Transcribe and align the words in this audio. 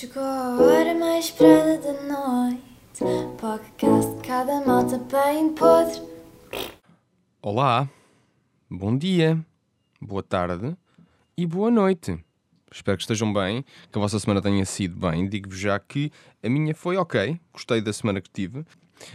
Chegou 0.00 0.22
a 0.22 0.56
hora 0.56 0.94
mais 0.94 1.26
esperada 1.26 1.76
da 1.76 1.92
noite. 2.04 3.04
Podcast 3.38 4.26
cada 4.26 4.64
malta 4.64 4.96
bem 4.96 5.52
podre. 5.52 6.00
Olá, 7.42 7.86
bom 8.70 8.96
dia, 8.96 9.38
boa 10.00 10.22
tarde 10.22 10.74
e 11.36 11.46
boa 11.46 11.70
noite. 11.70 12.18
Espero 12.72 12.96
que 12.96 13.02
estejam 13.02 13.30
bem, 13.30 13.62
que 13.92 13.98
a 13.98 14.00
vossa 14.00 14.18
semana 14.18 14.40
tenha 14.40 14.64
sido 14.64 14.98
bem. 14.98 15.28
Digo-vos 15.28 15.58
já 15.58 15.78
que 15.78 16.10
a 16.42 16.48
minha 16.48 16.74
foi 16.74 16.96
ok, 16.96 17.38
gostei 17.52 17.82
da 17.82 17.92
semana 17.92 18.22
que 18.22 18.30
tive, 18.30 18.64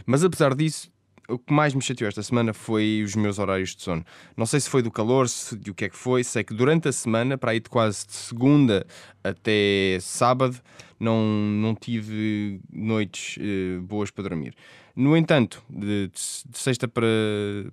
mas 0.05 0.23
apesar 0.23 0.53
disso, 0.53 0.91
o 1.27 1.39
que 1.39 1.53
mais 1.53 1.73
me 1.73 1.81
chateou 1.81 2.07
esta 2.07 2.21
semana 2.21 2.53
foi 2.53 3.01
os 3.03 3.15
meus 3.15 3.39
horários 3.39 3.75
de 3.75 3.81
sono. 3.81 4.05
Não 4.37 4.45
sei 4.45 4.59
se 4.59 4.69
foi 4.69 4.81
do 4.81 4.91
calor, 4.91 5.27
se 5.27 5.55
de 5.55 5.71
o 5.71 5.73
que 5.73 5.85
é 5.85 5.89
que 5.89 5.97
foi. 5.97 6.23
Sei 6.23 6.43
que 6.43 6.53
durante 6.53 6.87
a 6.87 6.91
semana, 6.91 7.37
para 7.37 7.55
ir 7.55 7.61
de 7.61 7.69
quase 7.69 8.05
de 8.05 8.13
segunda 8.13 8.85
até 9.23 9.97
sábado, 10.01 10.59
não, 10.99 11.23
não 11.23 11.75
tive 11.75 12.59
noites 12.71 13.37
eh, 13.39 13.79
boas 13.81 14.11
para 14.11 14.23
dormir. 14.23 14.55
No 14.95 15.17
entanto, 15.17 15.61
de, 15.69 16.07
de 16.07 16.57
sexta 16.57 16.87
para, 16.87 17.05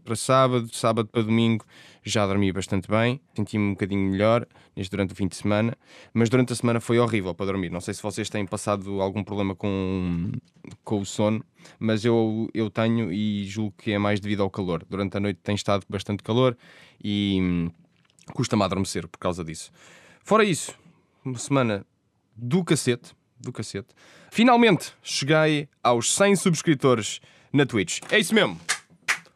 para 0.04 0.16
sábado, 0.16 0.66
de 0.66 0.76
sábado 0.76 1.08
para 1.08 1.22
domingo, 1.22 1.64
já 2.02 2.26
dormi 2.26 2.50
bastante 2.50 2.88
bem, 2.90 3.20
senti-me 3.36 3.64
um 3.64 3.70
bocadinho 3.70 4.10
melhor 4.10 4.44
neste 4.74 4.90
durante 4.90 5.12
o 5.12 5.14
fim 5.14 5.28
de 5.28 5.36
semana, 5.36 5.78
mas 6.12 6.28
durante 6.28 6.52
a 6.52 6.56
semana 6.56 6.80
foi 6.80 6.98
horrível 6.98 7.32
para 7.32 7.46
dormir. 7.46 7.70
Não 7.70 7.80
sei 7.80 7.94
se 7.94 8.02
vocês 8.02 8.28
têm 8.28 8.44
passado 8.44 9.00
algum 9.00 9.22
problema 9.22 9.54
com, 9.54 10.32
com 10.82 11.00
o 11.00 11.06
sono, 11.06 11.44
mas 11.78 12.04
eu, 12.04 12.48
eu 12.52 12.68
tenho 12.68 13.12
e 13.12 13.44
julgo 13.44 13.74
que 13.78 13.92
é 13.92 13.98
mais 13.98 14.18
devido 14.18 14.42
ao 14.42 14.50
calor. 14.50 14.84
Durante 14.90 15.16
a 15.16 15.20
noite 15.20 15.38
tem 15.44 15.54
estado 15.54 15.86
bastante 15.88 16.24
calor 16.24 16.56
e 17.02 17.38
hum, 17.40 17.70
custa-me 18.34 18.64
adormecer 18.64 19.06
por 19.06 19.18
causa 19.18 19.44
disso. 19.44 19.70
Fora 20.24 20.42
isso, 20.42 20.76
uma 21.24 21.38
semana 21.38 21.86
do 22.34 22.64
cacete, 22.64 23.14
do 23.42 23.52
cacete. 23.52 23.88
Finalmente 24.30 24.92
cheguei 25.02 25.68
aos 25.82 26.14
100 26.14 26.36
subscritores 26.36 27.20
na 27.52 27.66
Twitch. 27.66 28.00
É 28.10 28.18
isso 28.18 28.34
mesmo. 28.34 28.58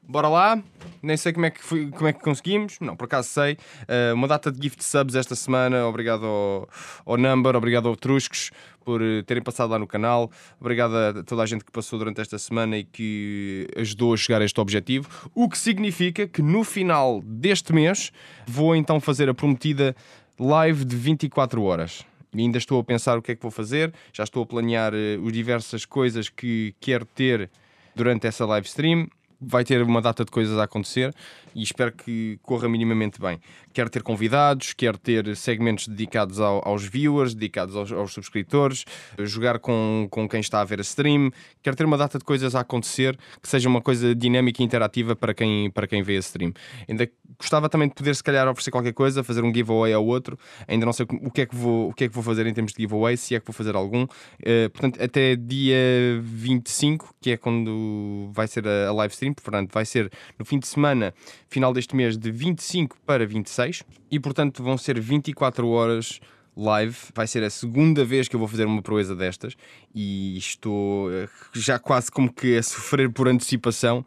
Bora 0.09 0.29
lá. 0.29 0.63
Nem 1.03 1.17
sei 1.17 1.33
como 1.33 1.47
é 1.47 1.51
que, 1.51 1.61
como 1.91 2.07
é 2.07 2.13
que 2.13 2.21
conseguimos. 2.21 2.79
Não, 2.81 2.97
por 2.97 3.05
acaso 3.05 3.29
sei. 3.29 3.55
Uh, 3.83 4.15
uma 4.15 4.29
data 4.29 4.53
de 4.53 4.63
gift 4.63 4.83
subs 4.83 5.17
esta 5.17 5.35
semana. 5.35 5.87
Obrigado 5.87 6.25
ao, 6.25 6.69
ao 7.05 7.17
Number, 7.17 7.57
obrigado 7.57 7.89
ao 7.89 7.97
Truscos 7.97 8.51
por 8.85 9.03
eh, 9.03 9.23
terem 9.23 9.43
passado 9.43 9.71
lá 9.71 9.81
no 9.81 9.87
canal. 9.87 10.31
Obrigado 10.61 10.95
a 10.95 11.25
toda 11.25 11.43
a 11.43 11.47
gente 11.47 11.65
que 11.65 11.73
passou 11.73 11.99
durante 11.99 12.21
esta 12.21 12.39
semana 12.39 12.79
e 12.79 12.85
que 12.85 13.67
ajudou 13.77 14.15
a 14.15 14.17
chegar 14.17 14.41
a 14.41 14.45
este 14.45 14.61
objetivo. 14.61 15.09
O 15.35 15.49
que 15.49 15.59
significa 15.59 16.29
que 16.29 16.41
no 16.41 16.63
final 16.63 17.21
deste 17.25 17.73
mês 17.73 18.13
vou 18.47 18.77
então 18.77 19.01
fazer 19.01 19.29
a 19.29 19.35
prometida 19.35 19.95
live 20.39 20.85
de 20.85 20.95
24 20.95 21.61
horas. 21.65 22.07
Ainda 22.37 22.59
estou 22.59 22.81
a 22.81 22.85
pensar 22.85 23.19
o 23.19 23.23
que 23.23 23.33
é 23.33 23.37
que 23.37 23.43
vou 23.43 23.51
fazer, 23.51 23.93
já 24.13 24.25
estou 24.25 24.43
a 24.43 24.47
planear 24.47 24.93
uh, 24.95 25.27
as 25.27 25.33
diversas 25.33 25.85
coisas 25.85 26.29
que 26.29 26.75
quero 26.81 27.05
ter 27.05 27.51
durante 27.95 28.27
essa 28.27 28.45
live 28.45 28.67
stream 28.67 29.09
vai 29.41 29.65
ter 29.65 29.83
uma 29.83 30.01
data 30.01 30.25
de 30.25 30.31
coisas 30.31 30.59
a 30.59 30.65
acontecer 30.65 31.15
e 31.55 31.63
espero 31.63 31.91
que 31.91 32.39
corra 32.43 32.69
minimamente 32.69 33.19
bem. 33.19 33.41
Quero 33.73 33.89
ter 33.89 34.03
convidados, 34.03 34.75
quero 34.75 34.99
ter 34.99 35.35
segmentos 35.37 35.89
dedicados 35.89 36.39
ao, 36.39 36.67
aos 36.69 36.85
viewers, 36.85 37.35
dedicados 37.35 37.75
aos, 37.75 37.91
aos, 37.91 38.13
subscritores, 38.13 38.85
jogar 39.21 39.59
com, 39.59 40.07
com 40.11 40.29
quem 40.29 40.41
está 40.41 40.61
a 40.61 40.65
ver 40.65 40.81
a 40.81 40.83
stream. 40.83 41.31
Quero 41.63 41.75
ter 41.75 41.85
uma 41.85 41.97
data 41.97 42.19
de 42.19 42.25
coisas 42.25 42.55
a 42.55 42.61
acontecer 42.61 43.19
que 43.43 43.49
seja 43.49 43.69
uma 43.69 43.81
coisa 43.81 44.15
dinâmica 44.15 44.63
e 44.63 44.67
interativa 44.67 45.17
para 45.17 45.33
quem, 45.33 45.71
para 45.71 45.87
quem 45.87 46.03
vê 46.03 46.17
a 46.17 46.21
stream. 46.21 46.53
Ainda 46.87 47.11
gostava 47.39 47.69
também 47.71 47.89
de 47.89 47.95
poder, 47.95 48.15
se 48.15 48.23
calhar, 48.23 48.47
oferecer 48.49 48.71
qualquer 48.71 48.93
coisa, 48.93 49.25
fazer 49.25 49.43
um 49.43 49.53
giveaway 49.53 49.95
ao 49.95 50.05
outro. 50.05 50.39
Ainda 50.69 50.85
não 50.85 50.93
sei 50.93 51.07
o 51.09 51.31
que 51.31 51.41
é 51.41 51.47
que 51.47 51.57
vou, 51.57 51.89
o 51.89 51.95
que 51.95 52.05
é 52.05 52.09
que 52.09 52.15
vou 52.15 52.23
fazer 52.23 52.47
em 52.47 52.53
termos 52.53 52.73
de 52.73 52.83
giveaway, 52.83 53.17
se 53.17 53.35
é 53.35 53.41
que 53.41 53.47
vou 53.47 53.55
fazer 53.55 53.75
algum. 53.75 54.05
Uh, 54.05 54.69
portanto, 54.73 55.03
até 55.03 55.35
dia 55.37 55.77
25, 56.23 57.15
que 57.21 57.31
é 57.31 57.37
quando 57.39 58.31
vai 58.33 58.47
ser 58.47 58.67
a, 58.69 58.89
a 58.89 58.93
live 58.93 59.13
stream, 59.13 59.26
portanto, 59.33 59.73
vai 59.73 59.85
ser 59.85 60.11
no 60.39 60.45
fim 60.45 60.59
de 60.59 60.67
semana, 60.67 61.15
final 61.49 61.73
deste 61.73 61.95
mês, 61.95 62.17
de 62.17 62.31
25 62.31 62.97
para 63.05 63.27
26, 63.27 63.83
e 64.11 64.21
portanto 64.21 64.63
vão 64.63 64.77
ser 64.77 65.01
24 65.01 65.69
horas 65.69 66.21
live. 66.57 66.97
Vai 67.15 67.27
ser 67.27 67.43
a 67.45 67.51
segunda 67.51 68.05
vez 68.05 68.29
que 68.29 68.35
eu 68.35 68.41
vou 68.41 68.49
fazer 68.49 68.65
uma 68.65 68.83
proeza 68.83 69.15
destas 69.15 69.55
e 69.95 70.37
estou 70.39 71.13
eh, 71.13 71.29
já 71.53 71.79
quase 71.79 72.11
como 72.11 72.33
que 72.33 72.57
a 72.57 72.63
sofrer 72.63 73.11
por 73.11 73.29
antecipação, 73.29 74.05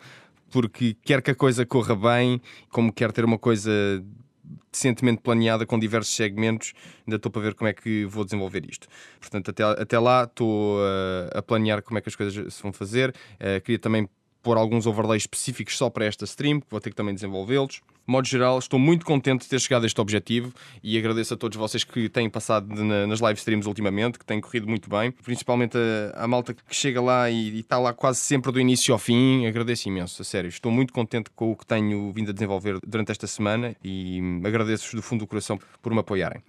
porque 0.52 0.96
quer 1.04 1.22
que 1.22 1.32
a 1.32 1.36
coisa 1.36 1.66
corra 1.66 1.96
bem, 1.96 2.42
como 2.70 2.92
quer 2.92 3.12
ter 3.12 3.24
uma 3.24 3.38
coisa 3.38 3.72
decentemente 4.72 5.22
planeada 5.22 5.66
com 5.66 5.78
diversos 5.80 6.16
segmentos, 6.16 6.74
ainda 7.06 7.16
estou 7.16 7.32
para 7.32 7.42
ver 7.42 7.54
como 7.54 7.68
é 7.68 7.74
que 7.74 8.06
vou 8.06 8.24
desenvolver 8.24 8.66
isto. 8.70 8.88
Portanto, 9.20 9.50
até, 9.50 9.64
até 9.64 10.00
lá 10.00 10.24
estou 10.24 10.78
uh, 10.78 11.38
a 11.38 11.42
planear 11.42 11.82
como 11.82 11.98
é 11.98 12.02
que 12.02 12.10
as 12.10 12.16
coisas 12.16 12.54
se 12.54 12.62
vão 12.62 12.72
fazer. 12.72 13.10
Uh, 13.36 13.62
queria 13.62 13.80
também 13.80 14.08
pôr 14.42 14.58
alguns 14.58 14.86
overlays 14.86 15.24
específicos 15.24 15.78
só 15.78 15.90
para 15.90 16.06
esta 16.06 16.26
stream, 16.26 16.60
que 16.60 16.68
vou 16.70 16.80
ter 16.80 16.90
que 16.90 16.96
também 16.96 17.14
desenvolvê-los. 17.14 17.76
De 18.10 18.12
modo 18.12 18.28
geral, 18.28 18.58
estou 18.58 18.80
muito 18.80 19.06
contente 19.06 19.44
de 19.44 19.50
ter 19.50 19.60
chegado 19.62 19.84
a 19.84 19.86
este 19.86 20.02
objetivo 20.02 20.52
e 20.82 20.98
agradeço 20.98 21.36
a 21.36 21.38
todos 21.38 21.56
vocês 21.58 21.84
que 21.84 22.10
têm 22.10 22.28
passado 22.28 22.84
na, 22.84 23.06
nas 23.06 23.20
live 23.20 23.38
streams 23.38 23.68
ultimamente, 23.68 24.18
que 24.18 24.26
têm 24.26 24.42
corrido 24.42 24.68
muito 24.68 24.90
bem, 24.90 25.12
principalmente 25.12 25.78
a, 25.78 26.24
a 26.24 26.28
malta 26.28 26.56
que 26.56 26.64
chega 26.76 27.00
lá 27.00 27.30
e, 27.30 27.60
está 27.60 27.78
lá 27.78 27.94
quase 27.94 28.20
sempre 28.22 28.52
do 28.52 28.60
início 28.60 28.94
ao 28.94 29.00
fim. 29.00 29.46
Agradeço 29.46 29.88
imenso, 29.88 30.22
a 30.22 30.26
sério. 30.26 30.48
Estou 30.48 30.72
muito 30.72 30.92
contente 30.92 31.30
com 31.36 31.52
o 31.52 31.56
que 31.56 31.66
tenho 31.66 32.12
vindo 32.12 32.32
a 32.32 32.34
desenvolver 32.34 32.80
durante 32.86 33.12
esta 33.12 33.28
semana 33.28 33.76
e 33.84 34.20
agradeço-vos 34.44 34.96
do 34.96 35.02
fundo 35.04 35.20
do 35.20 35.28
coração 35.28 35.60
por 35.82 35.94
me 35.94 36.00
apoiarem. 36.00 36.42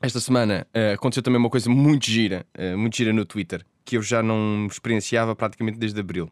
Esta 0.00 0.20
semana 0.20 0.66
uh, 0.74 0.94
aconteceu 0.94 1.22
também 1.22 1.38
uma 1.38 1.50
coisa 1.50 1.70
muito 1.70 2.06
gira, 2.06 2.44
uh, 2.58 2.76
muito 2.76 2.96
gira 2.96 3.12
no 3.12 3.24
Twitter, 3.24 3.64
que 3.84 3.96
eu 3.96 4.02
já 4.02 4.20
não 4.22 4.66
experienciava 4.66 5.34
praticamente 5.34 5.78
desde 5.78 5.98
abril. 6.00 6.28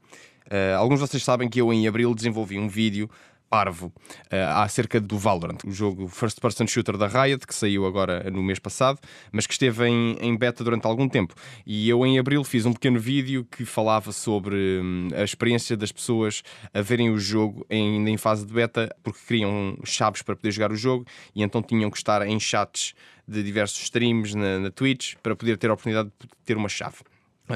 Uh, 0.50 0.77
alguns 0.77 0.99
de 0.99 1.06
vocês 1.06 1.22
sabem 1.22 1.49
que 1.49 1.61
eu 1.61 1.72
em 1.72 1.87
abril 1.87 2.15
desenvolvi 2.15 2.59
um 2.59 2.69
vídeo 2.69 3.09
parvo 3.50 3.87
uh, 3.87 4.59
acerca 4.62 5.00
do 5.00 5.19
Valorant, 5.19 5.59
o 5.66 5.72
jogo 5.72 6.09
first 6.09 6.41
person 6.41 6.66
shooter 6.66 6.97
da 6.97 7.09
Riot, 7.09 7.44
que 7.47 7.55
saiu 7.55 7.84
agora 7.84 8.31
no 8.31 8.43
mês 8.43 8.61
passado, 8.61 9.00
mas 9.33 9.47
que 9.47 9.53
esteve 9.53 9.88
em, 9.88 10.16
em 10.21 10.37
beta 10.37 10.62
durante 10.62 10.87
algum 10.87 11.09
tempo. 11.09 11.34
E 11.66 11.88
eu 11.88 12.06
em 12.06 12.19
abril 12.19 12.44
fiz 12.44 12.65
um 12.65 12.72
pequeno 12.72 13.00
vídeo 13.00 13.44
que 13.50 13.65
falava 13.65 14.12
sobre 14.12 14.81
hum, 14.81 15.09
a 15.15 15.25
experiência 15.25 15.77
das 15.77 15.91
pessoas 15.91 16.43
a 16.72 16.81
verem 16.81 17.11
o 17.11 17.19
jogo 17.19 17.67
ainda 17.69 18.09
em 18.09 18.17
fase 18.17 18.47
de 18.47 18.53
beta, 18.53 18.94
porque 19.03 19.19
queriam 19.27 19.77
chaves 19.84 20.22
para 20.22 20.37
poder 20.37 20.53
jogar 20.53 20.71
o 20.71 20.77
jogo 20.77 21.05
e 21.34 21.43
então 21.43 21.61
tinham 21.61 21.91
que 21.91 21.97
estar 21.97 22.25
em 22.27 22.38
chats 22.38 22.94
de 23.27 23.43
diversos 23.43 23.82
streams 23.82 24.37
na, 24.37 24.61
na 24.61 24.71
Twitch 24.71 25.15
para 25.22 25.34
poder 25.34 25.56
ter 25.59 25.71
a 25.71 25.72
oportunidade 25.72 26.11
de 26.21 26.28
ter 26.44 26.56
uma 26.56 26.69
chave. 26.69 26.99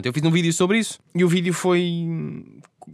Eu 0.03 0.13
fiz 0.13 0.23
um 0.23 0.31
vídeo 0.31 0.53
sobre 0.53 0.79
isso 0.79 0.99
e 1.15 1.25
o 1.25 1.29
vídeo 1.29 1.53
foi 1.53 2.07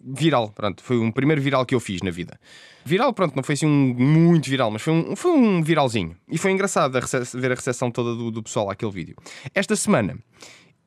viral, 0.05 0.51
pronto, 0.51 0.83
foi 0.83 0.99
um 0.99 1.11
primeiro 1.11 1.41
viral 1.41 1.65
que 1.65 1.75
eu 1.75 1.81
fiz 1.81 2.03
na 2.03 2.11
vida. 2.11 2.39
Viral, 2.85 3.13
pronto, 3.13 3.35
não 3.35 3.43
foi 3.43 3.55
assim 3.55 3.67
um 3.67 3.95
muito 3.95 4.49
viral, 4.49 4.71
mas 4.71 4.83
foi 4.83 4.93
um, 4.93 5.17
foi 5.17 5.31
um 5.33 5.63
viralzinho. 5.63 6.17
E 6.29 6.39
foi 6.39 6.51
engraçado 6.51 6.97
a 6.97 7.01
ver 7.01 7.53
a 7.53 7.55
recepção 7.55 7.91
toda 7.91 8.15
do, 8.15 8.31
do 8.31 8.43
pessoal 8.43 8.71
àquele 8.71 8.93
vídeo. 8.93 9.17
Esta 9.55 9.77
semana 9.77 10.19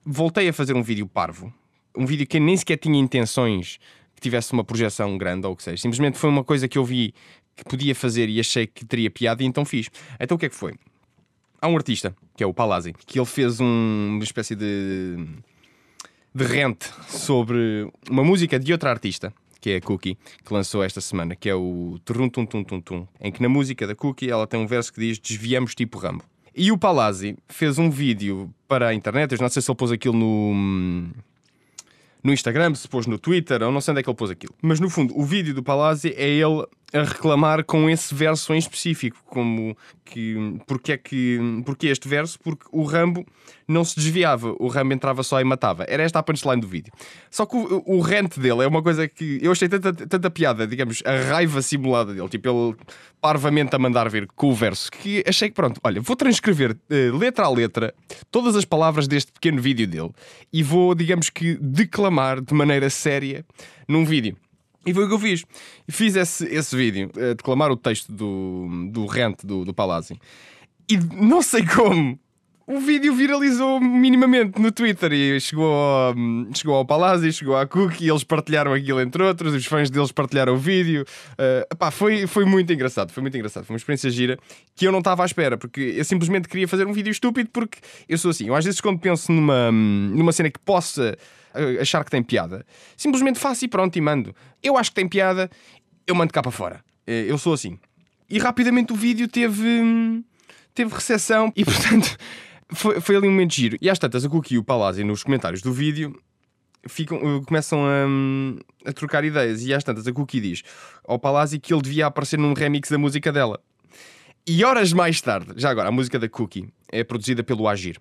voltei 0.06 0.48
a 0.50 0.54
fazer 0.54 0.76
um 0.76 0.84
vídeo 0.84 1.08
parvo, 1.08 1.54
um 1.96 2.06
vídeo 2.06 2.26
que 2.26 2.40
nem 2.40 2.58
sequer 2.58 2.78
tinha 2.78 3.00
intenções 3.00 3.80
que 4.16 4.22
tivesse 4.22 4.54
uma 4.54 4.64
projeção 4.64 5.18
grande 5.18 5.46
ou 5.46 5.54
o 5.54 5.56
que 5.56 5.64
seja. 5.64 5.78
Simplesmente 5.78 6.18
foi 6.18 6.30
uma 6.30 6.44
coisa 6.44 6.68
que 6.68 6.78
eu 6.78 6.86
vi 6.86 7.14
que 7.56 7.64
podia 7.64 7.94
fazer 7.94 8.30
e 8.30 8.40
achei 8.40 8.66
que 8.66 8.84
teria 8.84 9.12
piada 9.12 9.44
e 9.44 9.46
então 9.46 9.64
fiz. 9.64 9.90
Então 10.20 10.36
o 10.36 10.40
que 10.40 10.48
é 10.48 10.50
que 10.50 10.56
foi? 10.56 10.74
Há 11.62 11.68
um 11.68 11.76
artista, 11.76 12.16
que 12.36 12.44
é 12.44 12.48
o 12.48 12.54
Palazzi, 12.54 12.94
que 13.06 13.18
ele 13.18 13.26
fez 13.26 13.62
um, 13.62 14.16
uma 14.16 14.24
espécie 14.24 14.56
de 14.56 15.18
de 16.34 16.44
rente 16.46 16.90
sobre 17.08 17.90
uma 18.10 18.24
música 18.24 18.60
de 18.60 18.72
outra 18.72 18.90
artista, 18.90 19.34
que 19.62 19.72
é 19.72 19.76
a 19.78 19.82
Cookie, 19.82 20.18
que 20.44 20.54
lançou 20.54 20.84
esta 20.84 21.00
semana, 21.00 21.36
que 21.36 21.48
é 21.48 21.56
o 21.56 22.00
Turum 22.04 22.28
Tum 22.28 22.46
Tum 22.46 22.64
Tum 22.64 22.82
Tum, 22.82 23.08
em 23.22 23.32
que 23.32 23.42
na 23.42 23.48
música 23.48 23.86
da 23.88 23.96
Cookie 23.96 24.30
ela 24.30 24.48
tem 24.48 24.60
um 24.60 24.68
verso 24.68 24.92
que 24.92 25.00
diz 25.00 25.20
Desviamos 25.20 25.76
tipo 25.76 25.98
Rambo. 25.98 26.24
E 26.56 26.72
o 26.72 26.78
Palazzi 26.78 27.38
fez 27.48 27.80
um 27.80 27.90
vídeo 27.90 28.54
para 28.68 28.90
a 28.90 28.94
internet, 28.94 29.32
eu 29.32 29.40
não 29.40 29.50
sei 29.50 29.62
se 29.62 29.72
ele 29.72 29.78
pôs 29.78 29.92
aquilo 29.92 30.16
no, 30.16 31.10
no 32.24 32.34
Instagram, 32.34 32.76
se 32.76 32.88
pôs 32.88 33.08
no 33.08 33.18
Twitter, 33.18 33.64
ou 33.64 33.72
não 33.72 33.82
sei 33.82 33.92
onde 33.92 34.02
é 34.02 34.04
que 34.04 34.10
ele 34.10 34.18
pôs 34.18 34.30
aquilo. 34.30 34.54
Mas 34.62 34.80
no 34.80 34.90
fundo, 34.90 35.18
o 35.18 35.24
vídeo 35.24 35.54
do 35.54 35.64
Palazzi 35.64 36.14
é 36.16 36.28
ele 36.28 36.66
a 36.94 37.04
reclamar 37.04 37.64
com 37.64 37.90
esse 37.90 38.14
verso 38.14 38.54
em 38.54 38.58
específico, 38.58 39.18
como 39.26 39.76
que 40.06 40.36
porque 40.68 40.92
é 40.92 40.98
que 40.98 41.40
porque 41.66 41.88
este 41.88 42.08
verso? 42.08 42.40
Porque 42.40 42.66
o 42.72 42.84
Rambo 42.84 43.26
não 43.68 43.84
se 43.84 43.96
desviava, 43.96 44.56
o 44.60 44.68
Rambo 44.68 44.94
entrava 44.94 45.24
só 45.24 45.42
e 45.42 45.44
matava. 45.44 45.86
Era 45.88 46.04
esta 46.04 46.20
a 46.20 46.24
punchline 46.24 46.62
do 46.62 46.68
vídeo. 46.68 46.94
Só 47.32 47.46
que 47.48 47.56
o, 47.56 47.84
o 47.86 48.00
rant 48.00 48.38
dele 48.38 48.64
é 48.64 48.68
uma 48.68 48.84
coisa 48.84 49.08
que 49.08 49.40
eu 49.42 49.52
achei 49.52 49.68
tanta, 49.68 49.92
tanta 49.92 50.30
piada, 50.30 50.68
digamos, 50.68 51.02
a 51.04 51.34
raiva 51.34 51.62
simulada 51.62 52.14
dele, 52.14 52.30
tipo 52.30 52.48
ele 52.48 52.76
parvamente 53.20 53.76
a 53.76 53.80
mandar 53.80 54.08
vir 54.10 54.28
com 54.36 54.50
o 54.50 54.54
verso, 54.54 54.92
que 54.92 55.24
achei 55.26 55.50
que 55.50 55.56
pronto, 55.56 55.80
olha, 55.84 56.02
vou 56.02 56.16
transcrever 56.16 56.72
uh, 56.74 57.18
letra 57.18 57.46
a 57.46 57.50
letra 57.50 57.96
todas 58.30 58.56
as 58.56 58.66
palavras 58.66 59.08
deste 59.08 59.32
pequeno 59.32 59.62
vídeo 59.62 59.88
dele 59.88 60.12
e 60.52 60.62
vou, 60.62 60.94
digamos 60.94 61.30
que, 61.30 61.56
declamar 61.56 62.42
de 62.42 62.54
maneira 62.54 62.90
séria 62.90 63.46
num 63.88 64.06
vídeo. 64.06 64.38
E 64.86 64.94
foi 64.94 65.06
o 65.06 65.08
que 65.08 65.14
eu 65.14 65.20
fiz. 65.20 65.44
Fiz 65.88 66.16
esse, 66.16 66.46
esse 66.46 66.76
vídeo, 66.76 67.10
a 67.16 67.34
declamar 67.34 67.72
o 67.72 67.78
texto 67.78 68.12
do, 68.12 68.68
do 68.92 69.06
rant 69.06 69.44
do, 69.44 69.64
do 69.64 69.74
Palazzi. 69.74 70.20
E 70.90 70.98
não 70.98 71.42
sei 71.42 71.66
como, 71.66 72.20
o 72.66 72.80
vídeo 72.80 73.14
viralizou 73.14 73.80
minimamente 73.80 74.60
no 74.60 74.72
Twitter 74.72 75.12
e 75.12 75.40
chegou 75.40 75.74
ao, 75.74 76.16
chegou 76.54 76.76
ao 76.76 76.86
Palazzi, 76.86 77.34
chegou 77.34 77.58
à 77.58 77.68
Cookie, 77.68 78.10
eles 78.10 78.24
partilharam 78.24 78.74
aquilo 78.74 79.02
entre 79.02 79.22
outros, 79.22 79.54
os 79.54 79.66
fãs 79.66 79.90
deles 79.90 80.12
partilharam 80.12 80.54
o 80.54 80.58
vídeo. 80.58 81.06
Uh, 81.34 81.76
pá, 81.76 81.92
foi, 81.92 82.26
foi 82.26 82.46
muito 82.46 82.72
engraçado, 82.72 83.12
foi 83.12 83.22
muito 83.22 83.36
engraçado, 83.36 83.66
foi 83.66 83.74
uma 83.74 83.78
experiência 83.78 84.10
gira 84.10 84.40
que 84.76 84.88
eu 84.88 84.92
não 84.92 85.00
estava 85.00 85.24
à 85.24 85.26
espera, 85.26 85.58
porque 85.58 85.96
eu 85.98 86.06
simplesmente 86.06 86.48
queria 86.48 86.68
fazer 86.68 86.88
um 86.88 86.94
vídeo 86.94 87.12
estúpido 87.12 87.50
porque 87.52 87.80
eu 88.08 88.18
sou 88.18 88.32
assim, 88.32 88.48
eu 88.48 88.56
às 88.56 88.64
vezes 88.64 88.80
quando 88.80 89.00
penso 89.00 89.32
numa, 89.32 89.70
numa 89.72 90.32
cena 90.32 90.50
que 90.50 90.60
possa 90.60 91.18
uh, 91.54 91.82
achar 91.82 92.04
que 92.06 92.12
tem 92.12 92.24
piada, 92.24 92.66
simplesmente 92.96 93.40
faço 93.40 93.66
e 93.66 93.68
pronto 93.68 93.96
e 93.98 94.02
mando. 94.02 94.34
Eu 94.62 94.78
acho 94.78 94.90
que 94.90 94.96
tem 94.96 95.08
piada, 95.08 95.50
eu 96.08 96.16
mando 96.16 96.32
cá 96.32 96.42
para 96.42 96.52
fora. 96.52 96.76
Uh, 97.06 97.12
eu 97.12 97.38
sou 97.38 97.54
assim. 97.54 97.78
E 98.30 98.40
rapidamente 98.40 98.94
o 98.94 98.96
vídeo 98.96 99.28
teve, 99.28 100.24
teve 100.74 100.96
recepção 100.96 101.52
e 101.58 101.64
portanto 101.66 102.18
foi, 102.74 103.00
foi 103.00 103.16
ali 103.16 103.28
um 103.28 103.32
momento 103.32 103.54
giro. 103.54 103.78
E 103.82 103.90
às 103.90 104.00
tantas, 104.00 104.26
a 104.26 104.30
Cookie 104.30 104.56
e 104.56 104.58
o 104.58 104.64
Palazzi 104.64 105.04
nos 105.04 105.24
comentários 105.24 105.62
do 105.62 105.72
vídeo 105.72 106.20
ficam, 106.88 107.18
uh, 107.18 107.46
começam 107.46 107.80
a, 107.86 108.90
a, 108.90 108.94
trocar 108.94 109.24
ideias. 109.24 109.64
E 109.64 109.74
às 109.74 109.84
tantas, 109.84 110.08
a 110.08 110.14
Cookie 110.14 110.42
diz 110.42 110.64
ao 111.06 111.20
Palazzi 111.20 111.60
que 111.60 111.74
ele 111.74 111.82
devia 111.82 112.08
aparecer 112.08 112.38
num 112.38 112.54
remix 112.54 112.90
da 112.90 112.98
música 112.98 113.32
dela. 113.32 113.60
E 114.46 114.64
horas 114.64 114.92
mais 114.92 115.22
tarde, 115.22 115.54
já 115.56 115.70
agora, 115.70 115.90
a 115.90 115.92
música 115.92 116.20
da 116.20 116.28
Cookie 116.28 116.68
é 116.92 117.04
produzida 117.04 117.44
pelo 117.44 117.68
Agir. 117.68 117.98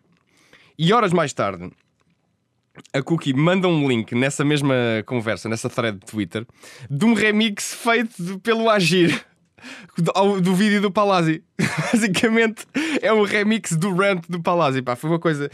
E 0.76 0.92
horas 0.92 1.12
mais 1.12 1.32
tarde, 1.32 1.70
a 2.92 3.02
Cookie 3.02 3.32
manda 3.32 3.68
um 3.68 3.86
link 3.86 4.14
nessa 4.14 4.44
mesma 4.44 4.74
conversa, 5.06 5.48
nessa 5.48 5.70
thread 5.70 5.98
de 5.98 6.06
Twitter, 6.06 6.44
de 6.90 7.04
um 7.04 7.14
remix 7.14 7.74
feito 7.74 8.40
pelo 8.40 8.68
Agir 8.68 9.24
do, 9.96 10.40
do 10.40 10.54
vídeo 10.54 10.80
do 10.80 10.90
Palazzi. 10.90 11.42
Basicamente 11.92 12.66
é 13.00 13.12
um 13.12 13.22
remix 13.22 13.76
do 13.76 13.94
rant 13.94 14.24
do 14.28 14.40
Palazzi. 14.40 14.82
Pá, 14.82 14.96
foi 14.96 15.10
uma 15.10 15.18
coisa 15.18 15.50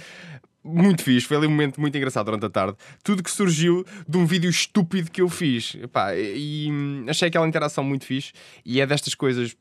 muito 0.64 1.02
fixe, 1.02 1.26
foi 1.26 1.36
ali 1.36 1.46
um 1.46 1.50
momento 1.50 1.80
muito 1.80 1.96
engraçado 1.96 2.26
durante 2.26 2.46
a 2.46 2.50
tarde. 2.50 2.76
Tudo 3.02 3.22
que 3.22 3.30
surgiu 3.30 3.84
de 4.06 4.18
um 4.18 4.26
vídeo 4.26 4.50
estúpido 4.50 5.10
que 5.10 5.22
eu 5.22 5.28
fiz. 5.28 5.76
Epá, 5.82 6.14
e, 6.14 6.68
e 6.68 7.10
achei 7.10 7.28
aquela 7.28 7.46
interação 7.46 7.82
muito 7.82 8.04
fixe. 8.04 8.32
E 8.64 8.80
é 8.80 8.86
destas 8.86 9.14
coisas 9.14 9.56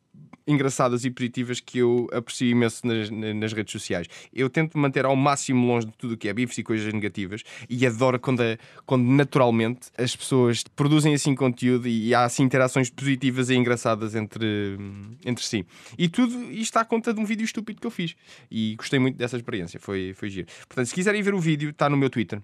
engraçadas 0.47 1.03
e 1.03 1.11
positivas 1.11 1.59
que 1.59 1.79
eu 1.79 2.07
aprecio 2.11 2.47
imenso 2.47 2.85
nas, 2.87 3.09
nas 3.09 3.53
redes 3.53 3.71
sociais. 3.71 4.07
Eu 4.33 4.49
tento 4.49 4.77
manter 4.77 5.05
ao 5.05 5.15
máximo 5.15 5.67
longe 5.67 5.87
de 5.87 5.93
tudo 5.93 6.13
o 6.13 6.17
que 6.17 6.29
é 6.29 6.33
bifes 6.33 6.57
e 6.57 6.63
coisas 6.63 6.91
negativas 6.93 7.43
e 7.69 7.85
adoro 7.85 8.19
quando, 8.19 8.41
a, 8.41 8.57
quando 8.85 9.03
naturalmente 9.05 9.89
as 9.97 10.15
pessoas 10.15 10.63
produzem 10.75 11.13
assim 11.13 11.35
conteúdo 11.35 11.87
e 11.87 12.13
há 12.15 12.23
assim 12.23 12.43
interações 12.43 12.89
positivas 12.89 13.49
e 13.49 13.55
engraçadas 13.55 14.15
entre, 14.15 14.77
entre 15.25 15.43
si. 15.43 15.65
E 15.97 16.07
tudo 16.07 16.51
isto 16.51 16.77
à 16.77 16.85
conta 16.85 17.13
de 17.13 17.19
um 17.19 17.25
vídeo 17.25 17.43
estúpido 17.43 17.81
que 17.81 17.87
eu 17.87 17.91
fiz 17.91 18.15
e 18.49 18.75
gostei 18.75 18.99
muito 18.99 19.17
dessa 19.17 19.35
experiência, 19.35 19.79
foi, 19.79 20.13
foi 20.13 20.29
giro. 20.29 20.47
Portanto, 20.67 20.85
se 20.85 20.93
quiserem 20.93 21.21
ver 21.21 21.33
o 21.33 21.39
vídeo, 21.39 21.69
está 21.69 21.89
no 21.89 21.97
meu 21.97 22.09
Twitter. 22.09 22.39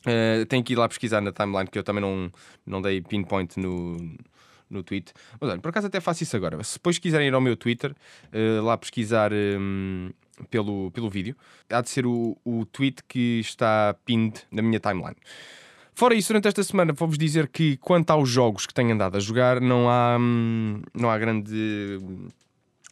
Uh, 0.00 0.46
tenho 0.46 0.64
que 0.64 0.72
ir 0.72 0.76
lá 0.76 0.88
pesquisar 0.88 1.20
na 1.20 1.30
timeline 1.30 1.68
que 1.68 1.78
eu 1.78 1.82
também 1.82 2.00
não, 2.00 2.32
não 2.64 2.80
dei 2.80 3.02
pinpoint 3.02 3.60
no, 3.60 3.98
no 4.70 4.82
tweet. 4.82 5.12
Mas 5.40 5.50
olha, 5.50 5.60
por 5.60 5.68
acaso 5.68 5.88
até 5.88 6.00
faço 6.00 6.22
isso 6.22 6.36
agora. 6.36 6.62
Se 6.62 6.74
depois 6.74 6.98
quiserem 6.98 7.28
ir 7.28 7.34
ao 7.34 7.40
meu 7.40 7.56
Twitter, 7.56 7.92
uh, 7.92 8.64
lá 8.64 8.76
pesquisar 8.78 9.32
um, 9.32 10.10
pelo, 10.48 10.90
pelo 10.92 11.10
vídeo, 11.10 11.36
há 11.68 11.80
de 11.80 11.90
ser 11.90 12.06
o, 12.06 12.36
o 12.44 12.64
tweet 12.66 13.02
que 13.06 13.40
está 13.40 13.94
pinned 14.04 14.40
na 14.50 14.62
minha 14.62 14.80
timeline. 14.80 15.16
Fora 15.94 16.14
isso, 16.14 16.28
durante 16.28 16.48
esta 16.48 16.62
semana 16.62 16.92
vou-vos 16.92 17.18
dizer 17.18 17.48
que 17.48 17.76
quanto 17.76 18.10
aos 18.10 18.28
jogos 18.28 18.64
que 18.64 18.72
tenho 18.72 18.92
andado 18.92 19.16
a 19.16 19.20
jogar, 19.20 19.60
não 19.60 19.90
há, 19.90 20.16
hum, 20.18 20.80
não 20.94 21.10
há 21.10 21.18
grande 21.18 21.98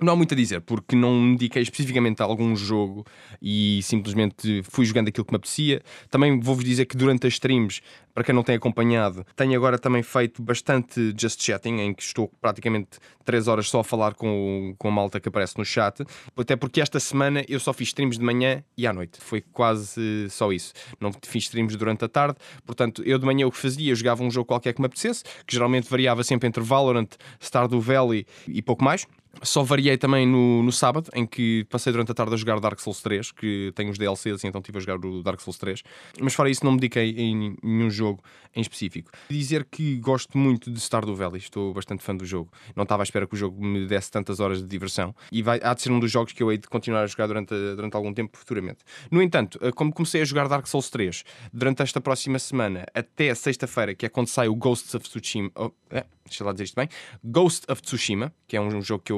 não 0.00 0.12
há 0.12 0.16
muito 0.16 0.32
a 0.32 0.36
dizer, 0.36 0.60
porque 0.60 0.94
não 0.94 1.20
me 1.20 1.32
dediquei 1.32 1.62
especificamente 1.62 2.22
a 2.22 2.24
algum 2.24 2.54
jogo 2.54 3.04
e 3.42 3.80
simplesmente 3.82 4.62
fui 4.64 4.84
jogando 4.84 5.08
aquilo 5.08 5.24
que 5.24 5.32
me 5.32 5.36
apetecia. 5.36 5.82
Também 6.10 6.38
vou-vos 6.38 6.64
dizer 6.64 6.86
que 6.86 6.96
durante 6.96 7.26
as 7.26 7.34
streams, 7.34 7.80
para 8.14 8.22
quem 8.22 8.34
não 8.34 8.42
tem 8.42 8.54
acompanhado, 8.54 9.26
tenho 9.34 9.56
agora 9.56 9.78
também 9.78 10.02
feito 10.02 10.42
bastante 10.42 11.14
just 11.20 11.42
chatting, 11.42 11.80
em 11.80 11.94
que 11.94 12.02
estou 12.02 12.30
praticamente 12.40 12.98
3 13.24 13.48
horas 13.48 13.68
só 13.68 13.80
a 13.80 13.84
falar 13.84 14.14
com, 14.14 14.74
com 14.78 14.88
a 14.88 14.90
malta 14.90 15.18
que 15.18 15.28
aparece 15.28 15.58
no 15.58 15.64
chat. 15.64 16.04
Até 16.36 16.54
porque 16.54 16.80
esta 16.80 17.00
semana 17.00 17.44
eu 17.48 17.58
só 17.58 17.72
fiz 17.72 17.88
streams 17.88 18.18
de 18.18 18.24
manhã 18.24 18.62
e 18.76 18.86
à 18.86 18.92
noite. 18.92 19.18
Foi 19.20 19.40
quase 19.40 20.28
só 20.30 20.52
isso. 20.52 20.72
Não 21.00 21.10
fiz 21.26 21.44
streams 21.44 21.76
durante 21.76 22.04
a 22.04 22.08
tarde. 22.08 22.36
Portanto, 22.64 23.02
eu 23.04 23.18
de 23.18 23.26
manhã 23.26 23.46
o 23.46 23.50
que 23.50 23.58
fazia, 23.58 23.90
eu 23.90 23.96
jogava 23.96 24.22
um 24.22 24.30
jogo 24.30 24.46
qualquer 24.46 24.72
que 24.72 24.80
me 24.80 24.86
apetecesse, 24.86 25.24
que 25.46 25.54
geralmente 25.54 25.88
variava 25.90 26.22
sempre 26.22 26.48
entre 26.48 26.62
Valorant, 26.62 27.10
Stardew 27.40 27.80
Valley 27.80 28.26
e 28.46 28.62
pouco 28.62 28.84
mais. 28.84 29.06
Só 29.42 29.62
variei 29.62 29.96
também 29.96 30.26
no, 30.26 30.62
no 30.62 30.72
sábado, 30.72 31.10
em 31.14 31.26
que 31.26 31.64
passei 31.70 31.92
durante 31.92 32.10
a 32.12 32.14
tarde 32.14 32.34
a 32.34 32.36
jogar 32.36 32.60
Dark 32.60 32.78
Souls 32.80 33.00
3, 33.00 33.32
que 33.32 33.72
tem 33.74 33.88
os 33.88 33.98
DLCs, 33.98 34.44
então 34.44 34.60
estive 34.60 34.78
a 34.78 34.80
jogar 34.80 35.04
o 35.04 35.22
Dark 35.22 35.40
Souls 35.40 35.58
3. 35.58 35.82
Mas 36.20 36.34
fora 36.34 36.50
isso, 36.50 36.64
não 36.64 36.72
me 36.72 36.78
dediquei 36.78 37.10
em 37.10 37.56
nenhum 37.62 37.90
jogo 37.90 38.22
em 38.54 38.60
específico. 38.60 39.10
Dizer 39.28 39.64
que 39.64 39.96
gosto 39.96 40.36
muito 40.36 40.70
de 40.70 40.80
Stardew 40.80 41.14
Valley, 41.14 41.38
estou 41.38 41.72
bastante 41.72 42.02
fã 42.02 42.16
do 42.16 42.26
jogo. 42.26 42.50
Não 42.74 42.82
estava 42.82 43.02
à 43.02 43.04
espera 43.04 43.26
que 43.26 43.34
o 43.34 43.36
jogo 43.36 43.64
me 43.64 43.86
desse 43.86 44.10
tantas 44.10 44.40
horas 44.40 44.60
de 44.60 44.66
diversão 44.66 45.14
e 45.30 45.42
vai, 45.42 45.60
há 45.62 45.74
de 45.74 45.82
ser 45.82 45.92
um 45.92 46.00
dos 46.00 46.10
jogos 46.10 46.32
que 46.32 46.42
eu 46.42 46.50
hei 46.50 46.58
de 46.58 46.68
continuar 46.68 47.02
a 47.02 47.06
jogar 47.06 47.26
durante, 47.26 47.54
durante 47.76 47.94
algum 47.94 48.12
tempo 48.12 48.36
futuramente. 48.36 48.78
No 49.10 49.22
entanto, 49.22 49.58
eh, 49.62 49.72
como 49.72 49.92
comecei 49.92 50.22
a 50.22 50.24
jogar 50.24 50.48
Dark 50.48 50.66
Souls 50.66 50.90
3 50.90 51.24
durante 51.52 51.82
esta 51.82 52.00
próxima 52.00 52.38
semana 52.38 52.86
até 52.94 53.34
sexta-feira, 53.34 53.94
que 53.94 54.06
é 54.06 54.08
quando 54.08 54.28
sai 54.28 54.48
o 54.48 54.54
Ghosts 54.54 54.94
of 54.94 55.08
Tsushima. 55.08 55.50
Oh, 55.54 55.70
é, 55.90 56.04
deixa 56.28 56.44
lá 56.44 56.52
dizer 56.52 56.64
isto 56.64 56.74
bem, 56.74 56.88
Ghost 57.24 57.70
of 57.70 57.82
Tsushima, 57.82 58.32
que 58.46 58.56
é 58.56 58.60
um, 58.60 58.80
jogo 58.82 59.02
que 59.04 59.12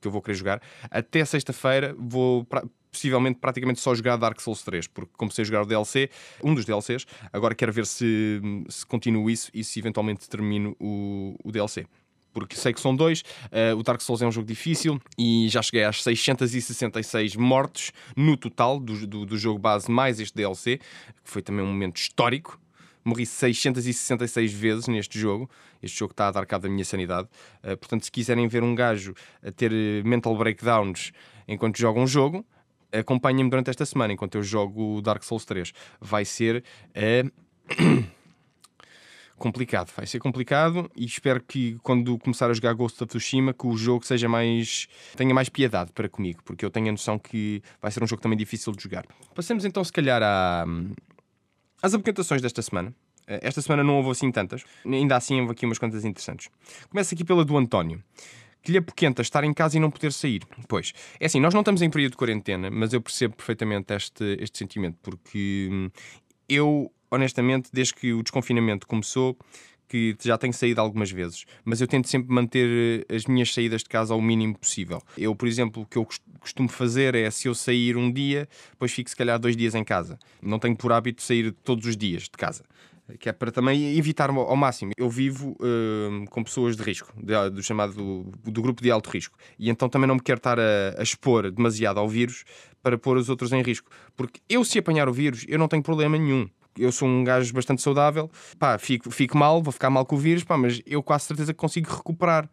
que 0.00 0.08
eu 0.08 0.12
vou 0.12 0.22
querer 0.22 0.36
jogar. 0.36 0.62
Até 0.90 1.24
sexta-feira 1.24 1.94
vou 1.98 2.44
pra, 2.44 2.64
possivelmente 2.90 3.38
praticamente 3.38 3.80
só 3.80 3.94
jogar 3.94 4.16
Dark 4.16 4.40
Souls 4.40 4.62
3, 4.62 4.86
porque 4.88 5.12
comecei 5.16 5.42
a 5.42 5.44
jogar 5.44 5.62
o 5.62 5.66
DLC, 5.66 6.08
um 6.42 6.54
dos 6.54 6.64
DLCs, 6.64 7.06
agora 7.32 7.54
quero 7.54 7.72
ver 7.72 7.86
se, 7.86 8.40
se 8.68 8.86
continuo 8.86 9.28
isso 9.28 9.50
e 9.52 9.62
se 9.62 9.78
eventualmente 9.78 10.28
termino 10.28 10.74
o, 10.80 11.36
o 11.44 11.52
DLC 11.52 11.86
porque 12.32 12.54
sei 12.54 12.74
que 12.74 12.80
são 12.82 12.94
dois. 12.94 13.22
Uh, 13.46 13.74
o 13.78 13.82
Dark 13.82 13.98
Souls 14.02 14.20
é 14.20 14.26
um 14.26 14.30
jogo 14.30 14.46
difícil 14.46 15.00
e 15.16 15.48
já 15.48 15.62
cheguei 15.62 15.84
às 15.84 16.02
666 16.02 17.34
mortes 17.34 17.92
no 18.14 18.36
total 18.36 18.78
do, 18.78 19.06
do, 19.06 19.24
do, 19.24 19.38
jogo 19.38 19.58
base, 19.58 19.90
mais 19.90 20.20
este 20.20 20.34
DLC, 20.34 20.76
que 20.76 20.84
foi 21.24 21.40
também 21.40 21.64
um 21.64 21.68
momento 21.68 21.96
histórico 21.96 22.60
morri 23.06 23.24
666 23.24 24.52
vezes 24.52 24.88
neste 24.88 25.18
jogo. 25.18 25.48
Este 25.82 25.98
jogo 25.98 26.12
está 26.12 26.28
a 26.28 26.32
dar 26.32 26.46
cabo 26.46 26.64
da 26.64 26.68
minha 26.68 26.84
sanidade. 26.84 27.28
Uh, 27.62 27.76
portanto, 27.76 28.04
se 28.04 28.10
quiserem 28.10 28.48
ver 28.48 28.62
um 28.62 28.74
gajo 28.74 29.14
a 29.42 29.50
ter 29.50 29.72
eh, 29.72 30.02
mental 30.04 30.36
breakdowns 30.36 31.12
enquanto 31.46 31.78
joga 31.78 32.00
um 32.00 32.06
jogo, 32.06 32.44
acompanhem-me 32.92 33.48
durante 33.48 33.70
esta 33.70 33.86
semana 33.86 34.12
enquanto 34.12 34.34
eu 34.36 34.42
jogo 34.42 35.00
Dark 35.02 35.22
Souls 35.22 35.44
3. 35.44 35.72
Vai 36.00 36.24
ser. 36.24 36.64
Uh... 36.94 37.30
complicado, 39.38 39.92
vai 39.94 40.06
ser 40.06 40.18
complicado 40.18 40.90
e 40.96 41.04
espero 41.04 41.42
que 41.42 41.76
quando 41.82 42.18
começar 42.18 42.50
a 42.50 42.54
jogar 42.54 42.72
Ghost 42.72 43.02
of 43.02 43.10
Tsushima 43.10 43.52
que 43.52 43.66
o 43.66 43.76
jogo 43.76 44.04
seja 44.06 44.28
mais 44.28 44.88
tenha 45.14 45.34
mais 45.34 45.50
piedade 45.50 45.92
para 45.92 46.08
comigo, 46.08 46.40
porque 46.42 46.64
eu 46.64 46.70
tenho 46.70 46.88
a 46.88 46.92
noção 46.92 47.18
que 47.18 47.62
vai 47.80 47.90
ser 47.90 48.02
um 48.02 48.06
jogo 48.06 48.22
também 48.22 48.38
difícil 48.38 48.72
de 48.72 48.82
jogar. 48.82 49.04
Passemos 49.34 49.66
então 49.66 49.84
se 49.84 49.92
calhar 49.92 50.22
à, 50.22 50.64
as 51.86 51.94
apresentações 51.94 52.42
desta 52.42 52.60
semana. 52.62 52.94
Eh, 53.26 53.40
esta 53.42 53.62
semana 53.62 53.82
não 53.82 53.96
houve 53.96 54.10
assim 54.10 54.30
tantas, 54.30 54.64
ainda 54.84 55.16
assim 55.16 55.40
houve 55.40 55.52
aqui 55.52 55.64
umas 55.64 55.78
quantas 55.78 56.04
interessantes. 56.04 56.48
Começa 56.90 57.14
aqui 57.14 57.24
pela 57.24 57.44
do 57.44 57.56
António 57.56 58.02
que 58.62 58.72
lhe 58.72 58.78
apoquenta 58.78 59.22
estar 59.22 59.44
em 59.44 59.54
casa 59.54 59.76
e 59.76 59.80
não 59.80 59.92
poder 59.92 60.12
sair. 60.12 60.42
Pois, 60.66 60.92
é 61.20 61.26
assim, 61.26 61.38
nós 61.38 61.54
não 61.54 61.60
estamos 61.60 61.82
em 61.82 61.88
período 61.88 62.12
de 62.12 62.16
quarentena, 62.16 62.68
mas 62.68 62.92
eu 62.92 63.00
percebo 63.00 63.36
perfeitamente 63.36 63.94
este, 63.94 64.36
este 64.40 64.58
sentimento, 64.58 64.98
porque 65.04 65.68
hum, 65.70 65.88
eu, 66.48 66.90
honestamente, 67.08 67.70
desde 67.72 67.94
que 67.94 68.12
o 68.12 68.24
desconfinamento 68.24 68.84
começou, 68.84 69.38
que 69.88 70.16
já 70.20 70.36
tenho 70.36 70.52
saído 70.52 70.80
algumas 70.80 71.10
vezes, 71.10 71.44
mas 71.64 71.80
eu 71.80 71.86
tento 71.86 72.08
sempre 72.08 72.32
manter 72.32 73.04
eh, 73.08 73.14
as 73.14 73.26
minhas 73.26 73.52
saídas 73.52 73.82
de 73.82 73.88
casa 73.88 74.12
ao 74.12 74.20
mínimo 74.20 74.58
possível. 74.58 75.00
Eu, 75.16 75.34
por 75.34 75.46
exemplo, 75.46 75.82
o 75.82 75.86
que 75.86 75.96
eu 75.96 76.06
costumo 76.40 76.68
fazer 76.68 77.14
é 77.14 77.30
se 77.30 77.48
eu 77.48 77.54
sair 77.54 77.96
um 77.96 78.10
dia, 78.10 78.48
depois 78.70 78.92
fico 78.92 79.10
se 79.10 79.16
calhar 79.16 79.38
dois 79.38 79.56
dias 79.56 79.74
em 79.74 79.84
casa. 79.84 80.18
Não 80.42 80.58
tenho 80.58 80.76
por 80.76 80.92
hábito 80.92 81.22
sair 81.22 81.52
todos 81.64 81.86
os 81.86 81.96
dias 81.96 82.24
de 82.24 82.30
casa. 82.30 82.64
Que 83.20 83.28
é 83.28 83.32
para 83.32 83.52
também 83.52 83.96
evitar 83.96 84.30
ao 84.30 84.56
máximo. 84.56 84.90
Eu 84.96 85.08
vivo 85.08 85.56
uh, 85.60 86.28
com 86.28 86.42
pessoas 86.42 86.76
de 86.76 86.82
risco, 86.82 87.12
de, 87.16 87.50
do 87.50 87.62
chamado 87.62 87.92
do, 88.44 88.60
grupo 88.60 88.82
de 88.82 88.90
alto 88.90 89.08
risco, 89.10 89.38
e 89.56 89.70
então 89.70 89.88
também 89.88 90.08
não 90.08 90.16
me 90.16 90.20
quero 90.20 90.38
estar 90.38 90.58
a, 90.58 90.96
a 90.98 91.02
expor 91.04 91.48
demasiado 91.52 92.00
ao 92.00 92.08
vírus 92.08 92.44
para 92.82 92.98
pôr 92.98 93.16
os 93.16 93.28
outros 93.28 93.52
em 93.52 93.62
risco. 93.62 93.88
Porque 94.16 94.40
eu, 94.48 94.64
se 94.64 94.80
apanhar 94.80 95.08
o 95.08 95.12
vírus, 95.12 95.44
eu 95.46 95.56
não 95.56 95.68
tenho 95.68 95.84
problema 95.84 96.18
nenhum 96.18 96.48
eu 96.78 96.92
sou 96.92 97.08
um 97.08 97.24
gajo 97.24 97.52
bastante 97.52 97.82
saudável, 97.82 98.30
pá, 98.58 98.78
fico, 98.78 99.10
fico 99.10 99.36
mal, 99.36 99.62
vou 99.62 99.72
ficar 99.72 99.90
mal 99.90 100.04
com 100.04 100.16
o 100.16 100.18
vírus, 100.18 100.44
pá, 100.44 100.56
mas 100.56 100.80
eu 100.86 101.02
quase 101.02 101.24
certeza 101.24 101.52
que 101.52 101.58
consigo 101.58 101.94
recuperar. 101.94 102.48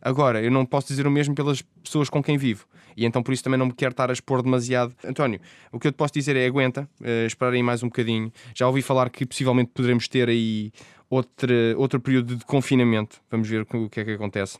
Agora, 0.00 0.42
eu 0.42 0.50
não 0.50 0.64
posso 0.64 0.88
dizer 0.88 1.06
o 1.06 1.10
mesmo 1.10 1.34
pelas 1.34 1.62
pessoas 1.82 2.08
com 2.08 2.22
quem 2.22 2.36
vivo. 2.36 2.66
E 2.96 3.04
então 3.04 3.22
por 3.22 3.32
isso 3.32 3.44
também 3.44 3.58
não 3.58 3.66
me 3.66 3.72
quero 3.72 3.90
estar 3.90 4.08
a 4.08 4.12
expor 4.12 4.42
demasiado. 4.42 4.94
António, 5.04 5.40
o 5.70 5.78
que 5.78 5.88
eu 5.88 5.92
te 5.92 5.96
posso 5.96 6.14
dizer 6.14 6.36
é 6.36 6.46
aguenta, 6.46 6.88
uh, 7.00 7.26
esperar 7.26 7.52
aí 7.52 7.62
mais 7.62 7.82
um 7.82 7.88
bocadinho. 7.88 8.32
Já 8.54 8.66
ouvi 8.66 8.82
falar 8.82 9.10
que 9.10 9.26
possivelmente 9.26 9.70
poderemos 9.74 10.08
ter 10.08 10.28
aí 10.28 10.72
outra, 11.10 11.54
outro 11.76 12.00
período 12.00 12.36
de 12.36 12.44
confinamento. 12.44 13.20
Vamos 13.30 13.48
ver 13.48 13.62
o 13.62 13.90
que 13.90 14.00
é 14.00 14.04
que 14.04 14.12
acontece. 14.12 14.58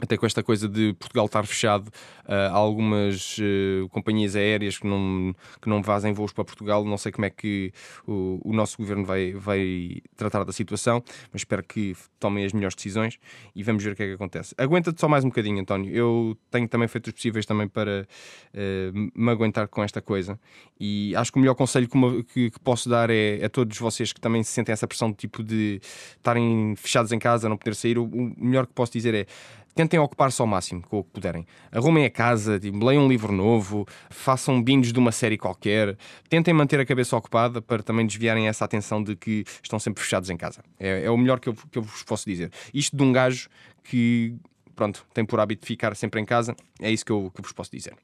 Até 0.00 0.16
com 0.16 0.26
esta 0.26 0.42
coisa 0.42 0.68
de 0.68 0.94
Portugal 0.94 1.26
estar 1.26 1.46
fechado, 1.46 1.90
há 2.26 2.50
algumas 2.50 3.38
uh, 3.38 3.88
companhias 3.90 4.36
aéreas 4.36 4.78
que 4.78 4.86
não, 4.86 5.34
que 5.60 5.68
não 5.68 5.82
fazem 5.82 6.12
voos 6.12 6.32
para 6.32 6.44
Portugal. 6.44 6.84
Não 6.84 6.96
sei 6.96 7.12
como 7.12 7.26
é 7.26 7.30
que 7.30 7.72
o, 8.06 8.40
o, 8.44 8.52
nosso 8.52 8.76
governo 8.78 9.04
vai, 9.04 9.32
vai 9.32 10.00
tratar 10.16 10.44
da 10.44 10.52
situação, 10.52 11.02
mas 11.32 11.42
espero 11.42 11.62
que 11.62 11.94
tomem 12.18 12.44
as 12.44 12.52
melhores 12.52 12.74
decisões 12.74 13.18
e 13.54 13.62
vamos 13.62 13.82
ver 13.82 13.92
o 13.92 13.96
que 13.96 14.02
é 14.02 14.06
que 14.06 14.12
acontece. 14.14 14.54
Aguenta-te 14.56 15.00
só 15.00 15.08
mais 15.08 15.24
um 15.24 15.28
bocadinho, 15.28 15.60
António. 15.60 15.94
Eu 15.94 16.36
tenho 16.50 16.68
também 16.68 16.88
feito 16.88 17.08
os 17.08 17.12
possíveis 17.12 17.44
também 17.44 17.68
para 17.68 18.06
uh, 18.54 19.10
me 19.14 19.30
aguentar 19.30 19.68
com 19.68 19.82
esta 19.82 20.00
coisa 20.00 20.38
e 20.78 21.14
acho 21.16 21.32
que 21.32 21.38
o 21.38 21.40
melhor 21.40 21.54
conselho 21.54 21.88
que, 21.88 21.94
uma, 21.94 22.22
que, 22.24 22.50
que 22.50 22.60
posso 22.60 22.88
dar 22.88 23.10
é 23.10 23.44
a 23.44 23.48
todos 23.48 23.76
vocês 23.78 24.12
que 24.12 24.20
também 24.20 24.42
se 24.42 24.50
sentem 24.52 24.72
essa 24.72 24.86
pressão 24.86 25.10
de 25.10 25.16
tipo 25.16 25.42
de 25.42 25.80
estarem 26.16 26.74
fechados 26.76 27.12
em 27.12 27.18
casa, 27.18 27.48
não 27.48 27.56
poder 27.56 27.74
sair. 27.74 27.98
O, 27.98 28.04
o 28.04 28.34
melhor 28.38 28.66
que 28.66 28.72
posso 28.72 28.92
dizer 28.92 29.14
é 29.14 29.26
tentem 29.74 29.98
ocupar-se 29.98 30.40
ao 30.40 30.46
máximo 30.46 30.82
com 30.82 30.98
o 30.98 31.04
que 31.04 31.10
puderem. 31.10 31.46
Arrumem 31.70 32.04
a 32.04 32.10
casa, 32.10 32.58
tipo, 32.58 32.84
leiam 32.84 33.04
um 33.04 33.08
livro 33.08 33.32
novo, 33.32 33.86
façam 34.10 34.62
bingos 34.62 34.92
de 34.92 34.98
uma 34.98 35.12
série 35.12 35.38
qualquer, 35.38 35.96
tentem 36.28 36.52
manter 36.52 36.80
a 36.80 36.86
cabeça 36.86 37.16
ocupada 37.16 37.60
para 37.62 37.82
também 37.82 38.06
desviarem 38.06 38.48
essa 38.48 38.64
atenção 38.64 39.02
de 39.02 39.16
que 39.16 39.44
estão 39.62 39.78
sempre 39.78 40.02
fechados 40.02 40.30
em 40.30 40.36
casa. 40.36 40.62
É, 40.78 41.04
é 41.04 41.10
o 41.10 41.16
melhor 41.16 41.40
que 41.40 41.48
eu, 41.48 41.54
que 41.54 41.78
eu 41.78 41.82
vos 41.82 42.02
posso 42.02 42.28
dizer. 42.28 42.50
Isto 42.72 42.96
de 42.96 43.02
um 43.02 43.12
gajo 43.12 43.48
que, 43.84 44.36
pronto, 44.74 45.06
tem 45.14 45.24
por 45.24 45.40
hábito 45.40 45.66
ficar 45.66 45.96
sempre 45.96 46.20
em 46.20 46.24
casa, 46.24 46.54
é 46.80 46.90
isso 46.90 47.04
que 47.04 47.12
eu, 47.12 47.30
que 47.34 47.40
eu 47.40 47.44
vos 47.44 47.52
posso 47.52 47.70
dizer. 47.70 47.94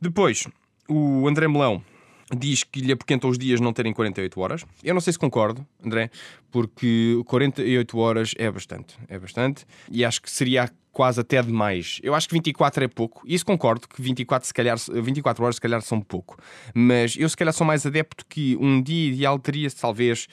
Depois, 0.00 0.46
o 0.88 1.28
André 1.28 1.46
Melão 1.46 1.82
diz 2.36 2.64
que 2.64 2.80
lhe 2.80 2.92
apoquenta 2.92 3.26
os 3.26 3.38
dias 3.38 3.60
não 3.60 3.72
terem 3.72 3.92
48 3.92 4.40
horas. 4.40 4.64
Eu 4.82 4.94
não 4.94 5.00
sei 5.00 5.12
se 5.12 5.18
concordo, 5.18 5.66
André, 5.84 6.10
porque 6.50 7.20
48 7.26 7.98
horas 7.98 8.34
é 8.36 8.50
bastante, 8.50 8.96
é 9.08 9.18
bastante, 9.18 9.66
e 9.90 10.04
acho 10.04 10.22
que 10.22 10.30
seria 10.30 10.70
quase 10.92 11.20
até 11.20 11.40
demais. 11.42 12.00
Eu 12.02 12.14
acho 12.14 12.28
que 12.28 12.34
24 12.34 12.84
é 12.84 12.88
pouco, 12.88 13.22
e 13.24 13.34
isso 13.34 13.46
concordo 13.46 13.88
que 13.88 14.00
24, 14.02 14.46
se 14.46 14.54
calhar, 14.54 14.76
24 14.76 15.44
horas 15.44 15.56
se 15.56 15.60
calhar 15.60 15.80
são 15.82 16.00
pouco, 16.00 16.36
mas 16.74 17.16
eu 17.16 17.28
se 17.28 17.36
calhar 17.36 17.52
sou 17.54 17.66
mais 17.66 17.84
adepto 17.86 18.24
que 18.28 18.56
um 18.56 18.82
dia 18.82 19.12
ideal 19.12 19.38
teria 19.38 19.70
talvez, 19.70 20.26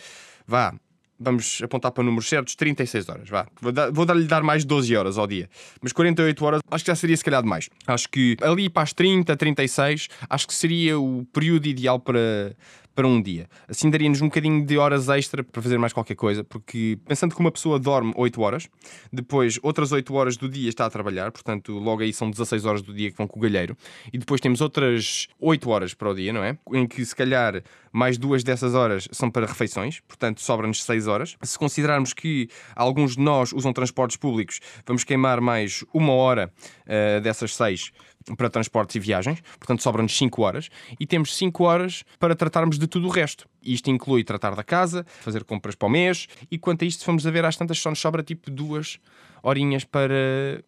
vá, 0.46 0.74
vamos 1.20 1.62
apontar 1.64 1.92
para 1.92 2.04
números 2.04 2.28
certos, 2.28 2.56
36 2.56 3.10
horas, 3.10 3.30
vá. 3.30 3.48
Vou 3.92 4.06
dar-lhe 4.06 4.26
dar 4.26 4.44
mais 4.44 4.64
12 4.64 4.96
horas 4.96 5.18
ao 5.18 5.28
dia. 5.28 5.50
Mas 5.82 5.92
48 5.92 6.46
horas 6.46 6.62
acho 6.70 6.84
que 6.84 6.92
já 6.92 6.96
seria 6.96 7.18
se 7.18 7.24
calhar 7.24 7.42
demais. 7.42 7.70
Acho 7.86 8.10
que 8.10 8.38
ali 8.42 8.70
para 8.70 8.84
as 8.84 8.94
30, 8.94 9.36
36, 9.36 10.08
acho 10.30 10.48
que 10.48 10.54
seria 10.54 11.00
o 11.00 11.26
período 11.34 11.68
ideal 11.68 12.00
para, 12.00 12.56
para 12.98 13.08
um 13.08 13.22
dia. 13.22 13.48
Assim 13.68 13.92
daria-nos 13.92 14.22
um 14.24 14.26
bocadinho 14.26 14.66
de 14.66 14.76
horas 14.76 15.08
extra 15.08 15.44
para 15.44 15.62
fazer 15.62 15.78
mais 15.78 15.94
qualquer 15.94 16.16
coisa, 16.16 16.44
porque 16.44 16.98
pensando 17.06 17.36
que 17.36 17.40
uma 17.40 17.52
pessoa 17.52 17.78
dorme 17.78 18.12
8 18.16 18.42
horas, 18.42 18.68
depois 19.14 19.60
outras 19.62 19.92
8 19.92 20.12
horas 20.16 20.36
do 20.36 20.50
dia 20.50 20.68
está 20.68 20.88
a 20.88 20.90
trabalhar, 20.90 21.32
portanto 21.32 21.74
logo 21.74 22.02
aí 22.02 22.12
são 22.12 22.32
16 22.32 22.66
horas 22.66 22.82
do 22.82 22.92
dia 22.96 23.12
que 23.12 23.18
vão 23.18 23.28
com 23.28 23.38
o 23.38 23.42
galheiro, 23.44 23.78
e 24.12 24.18
depois 24.18 24.42
temos 24.42 24.62
outras 24.62 25.28
8 25.40 25.70
horas 25.70 25.94
para 25.94 26.10
o 26.10 26.16
dia, 26.16 26.34
não 26.34 26.44
é? 26.44 26.58
Em 26.74 26.88
que 26.88 27.06
se 27.06 27.16
calhar 27.16 27.62
mais 27.92 28.18
duas 28.18 28.44
dessas 28.44 28.74
horas 28.74 29.08
são 29.12 29.30
para 29.30 29.46
refeições, 29.46 30.00
portanto 30.00 30.42
sobram-nos 30.42 30.84
6 30.84 31.06
horas. 31.06 31.38
Se 31.44 31.60
considerarmos 31.60 32.14
que 32.14 32.50
alguns 32.76 33.16
de 33.16 33.22
nós 33.22 33.54
usam 33.54 33.72
transportes 33.74 34.18
públicos, 34.18 34.60
vamos 34.88 35.04
queimar 35.04 35.40
mais 35.40 35.86
uma 35.94 36.14
hora 36.14 36.52
uh, 36.88 37.22
dessas 37.22 37.56
6 37.56 37.92
para 38.36 38.50
transportes 38.50 38.96
e 38.96 39.00
viagens, 39.00 39.42
portanto 39.58 39.82
sobram-nos 39.82 40.18
5 40.18 40.42
horas, 40.42 40.70
e 41.00 41.06
temos 41.06 41.36
5 41.36 41.64
horas 41.64 42.04
para 42.20 42.36
tratarmos 42.36 42.78
de 42.78 42.88
tudo 42.88 43.08
o 43.08 43.12
resto. 43.12 43.48
Isto 43.64 43.90
inclui 43.90 44.24
tratar 44.24 44.56
da 44.56 44.64
casa, 44.64 45.06
fazer 45.22 45.44
compras 45.44 45.76
para 45.76 45.88
o 45.88 45.90
mês, 45.90 46.28
e 46.50 46.58
quanto 46.58 46.84
a 46.84 46.86
isto, 46.86 47.04
se 47.04 47.28
a 47.28 47.32
ver, 47.32 47.46
às 47.46 47.56
tantas 47.56 47.80
só 47.80 47.90
nos 47.90 48.00
sobra 48.00 48.24
tipo 48.24 48.50
duas 48.52 49.00
horinhas 49.44 49.84
para 49.84 50.14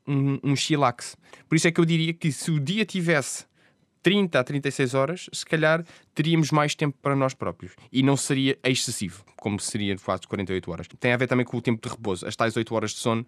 um, 0.08 0.40
um 0.44 0.56
chillax. 0.56 1.18
Por 1.48 1.56
isso 1.56 1.68
é 1.68 1.72
que 1.72 1.80
eu 1.80 1.86
diria 1.86 2.14
que 2.14 2.32
se 2.32 2.52
o 2.52 2.60
dia 2.60 2.86
tivesse 2.86 3.46
30 4.02 4.40
a 4.40 4.44
36 4.44 4.94
horas, 4.94 5.30
se 5.32 5.46
calhar 5.46 5.84
teríamos 6.14 6.52
mais 6.52 6.76
tempo 6.76 6.98
para 7.02 7.16
nós 7.16 7.34
próprios. 7.34 7.74
E 7.92 8.04
não 8.04 8.18
seria 8.18 8.58
excessivo, 8.64 9.24
como 9.38 9.60
seria 9.60 9.96
de 9.96 10.02
fato 10.02 10.28
48 10.28 10.72
horas. 10.72 10.88
Tem 11.00 11.14
a 11.14 11.18
ver 11.18 11.28
também 11.28 11.46
com 11.46 11.58
o 11.58 11.62
tempo 11.62 11.82
de 11.82 11.94
repouso. 11.94 12.28
As 12.28 12.36
tais 12.36 12.56
8 12.56 12.76
horas 12.76 12.92
de 12.92 12.98
sono, 12.98 13.22
uh, 13.22 13.28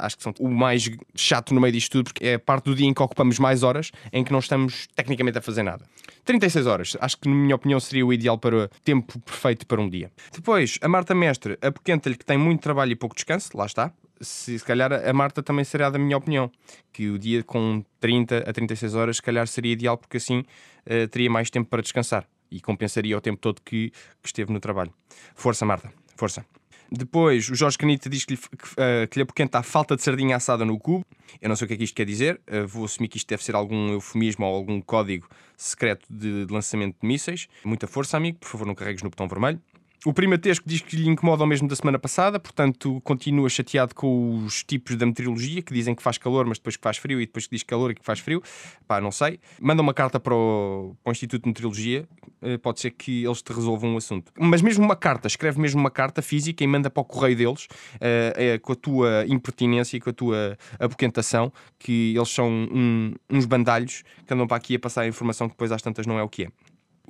acho 0.00 0.16
que 0.16 0.22
são 0.22 0.34
o 0.38 0.48
mais 0.48 0.88
chato 1.14 1.52
no 1.52 1.60
meio 1.60 1.72
disto 1.72 1.92
tudo, 1.92 2.04
porque 2.04 2.26
é 2.26 2.34
a 2.34 2.38
parte 2.38 2.66
do 2.66 2.74
dia 2.74 2.86
em 2.86 2.94
que 2.94 3.02
ocupamos 3.02 3.38
mais 3.38 3.62
horas, 3.62 3.90
em 4.12 4.22
que 4.22 4.32
não 4.32 4.38
estamos 4.38 4.86
tecnicamente 4.94 5.38
a 5.38 5.42
fazer 5.42 5.62
nada. 5.62 5.84
36 6.24 6.66
horas, 6.66 6.96
acho 7.00 7.18
que, 7.18 7.28
na 7.28 7.34
minha 7.34 7.56
opinião, 7.56 7.80
seria 7.80 8.06
o 8.06 8.12
ideal 8.12 8.38
para 8.38 8.64
o 8.64 8.68
tempo 8.84 9.18
perfeito 9.20 9.66
para 9.66 9.80
um 9.80 9.88
dia. 9.88 10.10
Depois, 10.32 10.78
a 10.80 10.88
Marta 10.88 11.14
Mestre 11.14 11.58
apoquenta-lhe 11.60 12.16
que 12.16 12.24
tem 12.24 12.38
muito 12.38 12.60
trabalho 12.60 12.92
e 12.92 12.96
pouco 12.96 13.14
descanso, 13.14 13.50
lá 13.56 13.66
está 13.66 13.92
se, 14.20 14.58
se 14.58 14.64
calhar 14.64 14.92
a 14.92 15.12
Marta 15.12 15.42
também 15.42 15.64
será 15.64 15.90
da 15.90 15.98
minha 15.98 16.16
opinião, 16.16 16.50
que 16.92 17.08
o 17.08 17.18
dia 17.18 17.42
com 17.42 17.84
30 18.00 18.44
a 18.48 18.52
36 18.52 18.94
horas 18.94 19.16
se 19.16 19.22
calhar 19.22 19.46
seria 19.46 19.72
ideal 19.72 19.96
porque 19.96 20.16
assim 20.16 20.40
uh, 20.40 21.08
teria 21.10 21.30
mais 21.30 21.50
tempo 21.50 21.68
para 21.68 21.82
descansar 21.82 22.26
e 22.50 22.60
compensaria 22.60 23.16
o 23.16 23.20
tempo 23.20 23.38
todo 23.40 23.60
que, 23.62 23.90
que 23.90 24.26
esteve 24.26 24.52
no 24.52 24.60
trabalho. 24.60 24.92
Força, 25.34 25.64
Marta, 25.64 25.92
força. 26.16 26.44
Depois, 26.90 27.50
o 27.50 27.54
Jorge 27.54 27.76
Canita 27.76 28.08
diz 28.08 28.24
que 28.24 28.32
lhe, 28.32 28.38
que, 28.38 28.54
uh, 28.54 29.08
que 29.10 29.18
lhe 29.18 29.22
apoquenta 29.22 29.58
a 29.58 29.62
falta 29.62 29.94
de 29.94 30.02
sardinha 30.02 30.36
assada 30.36 30.64
no 30.64 30.78
cubo. 30.78 31.04
Eu 31.40 31.48
não 31.48 31.56
sei 31.56 31.66
o 31.66 31.68
que 31.68 31.74
é 31.74 31.76
que 31.76 31.84
isto 31.84 31.94
quer 31.94 32.06
dizer. 32.06 32.40
Uh, 32.50 32.66
vou 32.66 32.86
assumir 32.86 33.08
que 33.08 33.18
isto 33.18 33.28
deve 33.28 33.44
ser 33.44 33.54
algum 33.54 33.92
eufemismo 33.92 34.46
ou 34.46 34.54
algum 34.54 34.80
código 34.80 35.28
secreto 35.54 36.06
de, 36.08 36.46
de 36.46 36.52
lançamento 36.52 36.96
de 37.00 37.06
mísseis. 37.06 37.46
Muita 37.62 37.86
força, 37.86 38.16
amigo. 38.16 38.38
Por 38.38 38.48
favor, 38.48 38.66
não 38.66 38.74
carregues 38.74 39.02
no 39.02 39.10
botão 39.10 39.28
vermelho. 39.28 39.60
O 40.04 40.12
primatesco 40.12 40.68
diz 40.68 40.80
que 40.80 40.96
lhe 40.96 41.08
incomoda 41.08 41.42
o 41.42 41.46
mesmo 41.46 41.66
da 41.66 41.74
semana 41.74 41.98
passada, 41.98 42.38
portanto 42.38 43.00
continua 43.02 43.48
chateado 43.48 43.94
com 43.96 44.44
os 44.44 44.62
tipos 44.62 44.94
da 44.94 45.04
meteorologia 45.04 45.60
que 45.60 45.74
dizem 45.74 45.92
que 45.92 46.02
faz 46.02 46.16
calor, 46.16 46.46
mas 46.46 46.58
depois 46.58 46.76
que 46.76 46.82
faz 46.82 46.98
frio, 46.98 47.20
e 47.20 47.26
depois 47.26 47.48
que 47.48 47.56
diz 47.56 47.64
calor 47.64 47.90
e 47.90 47.94
que 47.96 48.04
faz 48.04 48.20
frio. 48.20 48.40
Pá, 48.86 49.00
não 49.00 49.10
sei. 49.10 49.40
Manda 49.60 49.82
uma 49.82 49.92
carta 49.92 50.20
para 50.20 50.34
o, 50.34 50.96
para 51.02 51.10
o 51.10 51.12
Instituto 51.12 51.42
de 51.42 51.48
Meteorologia, 51.48 52.08
eh, 52.40 52.58
pode 52.58 52.78
ser 52.78 52.92
que 52.92 53.24
eles 53.24 53.42
te 53.42 53.52
resolvam 53.52 53.94
o 53.94 53.96
assunto. 53.96 54.32
Mas 54.38 54.62
mesmo 54.62 54.84
uma 54.84 54.94
carta, 54.94 55.26
escreve 55.26 55.60
mesmo 55.60 55.80
uma 55.80 55.90
carta 55.90 56.22
física 56.22 56.62
e 56.62 56.66
manda 56.66 56.88
para 56.88 57.00
o 57.00 57.04
correio 57.04 57.36
deles 57.36 57.66
uh, 57.96 58.60
com 58.62 58.72
a 58.72 58.76
tua 58.76 59.24
impertinência 59.26 59.96
e 59.96 60.00
com 60.00 60.10
a 60.10 60.12
tua 60.12 60.58
apoquentação, 60.78 61.52
que 61.76 62.14
eles 62.16 62.28
são 62.28 62.48
um, 62.48 63.14
uns 63.28 63.46
bandalhos 63.46 64.04
que 64.24 64.32
andam 64.32 64.46
para 64.46 64.56
aqui 64.56 64.76
a 64.76 64.78
passar 64.78 65.02
a 65.02 65.08
informação 65.08 65.48
que 65.48 65.54
depois 65.54 65.72
às 65.72 65.82
tantas 65.82 66.06
não 66.06 66.18
é 66.18 66.22
o 66.22 66.28
que 66.28 66.44
é. 66.44 66.48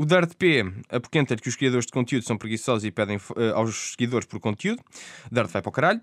O 0.01 0.07
Dart 0.07 0.33
P 0.39 0.65
apoquenta-lhe 0.89 1.41
que 1.41 1.49
os 1.49 1.57
criadores 1.57 1.85
de 1.85 1.91
conteúdo 1.91 2.25
são 2.25 2.39
preguiçosos 2.39 2.85
e 2.85 2.91
pedem 2.93 3.17
uh, 3.17 3.57
aos 3.57 3.91
seguidores 3.91 4.29
por 4.29 4.39
conteúdo. 4.39 4.81
Dart 5.29 5.51
vai 5.51 5.61
para 5.61 5.69
o 5.69 5.73
caralho. 5.73 6.01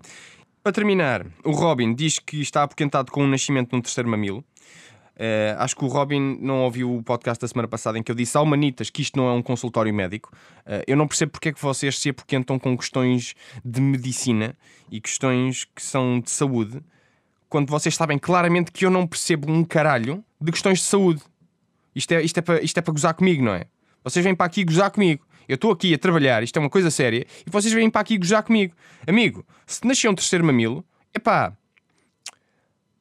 Para 0.62 0.70
terminar, 0.70 1.26
o 1.42 1.52
Robin 1.52 1.94
diz 1.94 2.18
que 2.18 2.42
está 2.42 2.62
apoquentado 2.62 3.10
com 3.10 3.24
o 3.24 3.26
nascimento 3.26 3.70
de 3.70 3.76
um 3.76 3.80
terceiro 3.80 4.06
mamilo. 4.06 4.44
Uh, 5.16 5.56
acho 5.56 5.74
que 5.74 5.82
o 5.82 5.88
Robin 5.88 6.36
não 6.42 6.64
ouviu 6.64 6.94
o 6.94 7.02
podcast 7.02 7.40
da 7.40 7.48
semana 7.48 7.66
passada 7.66 7.98
em 7.98 8.02
que 8.02 8.10
eu 8.10 8.14
disse 8.14 8.36
ao 8.36 8.44
Manitas 8.44 8.90
que 8.90 9.00
isto 9.00 9.16
não 9.16 9.30
é 9.30 9.32
um 9.32 9.40
consultório 9.40 9.94
médico. 9.94 10.30
Uh, 10.66 10.84
eu 10.86 10.94
não 10.94 11.08
percebo 11.08 11.32
porque 11.32 11.48
é 11.48 11.52
que 11.54 11.62
vocês 11.62 11.98
se 11.98 12.10
apoquentam 12.10 12.58
com 12.58 12.76
questões 12.76 13.34
de 13.64 13.80
medicina 13.80 14.54
e 14.90 15.00
questões 15.00 15.64
que 15.64 15.82
são 15.82 16.20
de 16.20 16.30
saúde, 16.30 16.82
quando 17.48 17.70
vocês 17.70 17.94
sabem 17.94 18.18
claramente 18.18 18.70
que 18.70 18.84
eu 18.84 18.90
não 18.90 19.06
percebo 19.06 19.50
um 19.50 19.64
caralho 19.64 20.22
de 20.38 20.52
questões 20.52 20.80
de 20.80 20.84
saúde. 20.84 21.22
Isto 21.94 22.12
é, 22.12 22.22
isto 22.22 22.36
é, 22.36 22.42
para, 22.42 22.62
isto 22.62 22.76
é 22.76 22.82
para 22.82 22.92
gozar 22.92 23.14
comigo, 23.14 23.42
não 23.42 23.54
é? 23.54 23.64
Vocês 24.06 24.24
vêm 24.24 24.36
para 24.36 24.46
aqui 24.46 24.62
gozar 24.62 24.88
comigo. 24.92 25.26
Eu 25.48 25.56
estou 25.56 25.72
aqui 25.72 25.92
a 25.92 25.98
trabalhar, 25.98 26.40
isto 26.44 26.56
é 26.56 26.60
uma 26.60 26.70
coisa 26.70 26.92
séria, 26.92 27.26
e 27.44 27.50
vocês 27.50 27.74
vêm 27.74 27.90
para 27.90 28.02
aqui 28.02 28.16
gozar 28.16 28.40
comigo. 28.44 28.72
Amigo, 29.04 29.44
se 29.66 29.84
nasceu 29.84 30.12
um 30.12 30.14
terceiro 30.14 30.44
mamilo, 30.44 30.84
epá, 31.12 31.56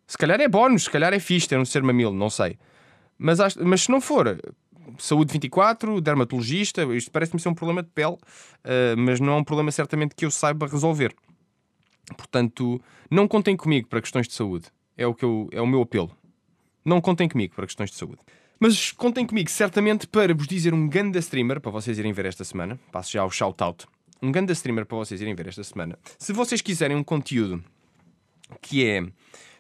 se 0.08 0.18
calhar 0.18 0.42
é 0.42 0.48
bónus, 0.48 0.86
se 0.86 0.90
calhar 0.90 1.14
é 1.14 1.20
fixe 1.20 1.48
ter 1.48 1.58
um 1.58 1.64
terceiro 1.64 1.86
mamilo, 1.86 2.12
não 2.12 2.28
sei. 2.28 2.58
Mas, 3.20 3.38
mas 3.58 3.84
se 3.84 3.92
não 3.92 4.02
for, 4.02 4.40
saúde 4.98 5.32
24, 5.32 6.02
dermatologista, 6.02 6.84
isto 6.96 7.12
parece-me 7.12 7.40
ser 7.40 7.50
um 7.50 7.54
problema 7.54 7.84
de 7.84 7.90
pele, 7.90 8.14
uh, 8.14 8.98
mas 8.98 9.20
não 9.20 9.34
é 9.34 9.36
um 9.36 9.44
problema 9.44 9.72
certamente 9.72 10.16
que 10.16 10.26
eu 10.26 10.32
saiba 10.32 10.66
resolver. 10.66 11.14
Portanto, 12.18 12.82
não 13.12 13.28
contem 13.28 13.56
comigo 13.56 13.88
para 13.88 14.02
questões 14.02 14.28
de 14.28 14.34
saúde. 14.34 14.66
É 14.98 15.06
o, 15.06 15.14
que 15.14 15.24
eu, 15.24 15.50
é 15.52 15.62
o 15.62 15.68
meu 15.68 15.84
apelo. 15.84 16.10
Não 16.84 17.00
contem 17.00 17.30
comigo 17.30 17.54
para 17.54 17.68
questões 17.68 17.92
de 17.92 17.96
saúde. 17.96 18.20
Mas 18.60 18.92
contem 18.92 19.26
comigo, 19.26 19.50
certamente, 19.50 20.08
para 20.08 20.34
vos 20.34 20.48
dizer 20.48 20.74
um 20.74 20.88
ganda 20.88 21.20
streamer 21.20 21.60
para 21.60 21.72
vocês 21.72 22.00
irem 22.00 22.14
ver 22.14 22.26
esta 22.26 22.44
semana. 22.44 22.80
Passo 22.92 23.12
já 23.12 23.26
o 23.26 23.30
shout-out. 23.30 23.86
Um 24.22 24.32
ganda 24.32 24.54
streamer 24.54 24.86
para 24.86 24.98
vocês 24.98 25.22
irem 25.22 25.36
ver 25.36 25.48
esta 25.48 25.64
semana. 25.64 26.00
Se 26.18 26.32
vocês 26.32 26.62
quiserem 26.62 26.96
um 26.96 27.04
conteúdo 27.04 27.64
que 28.62 28.86
é 28.86 29.04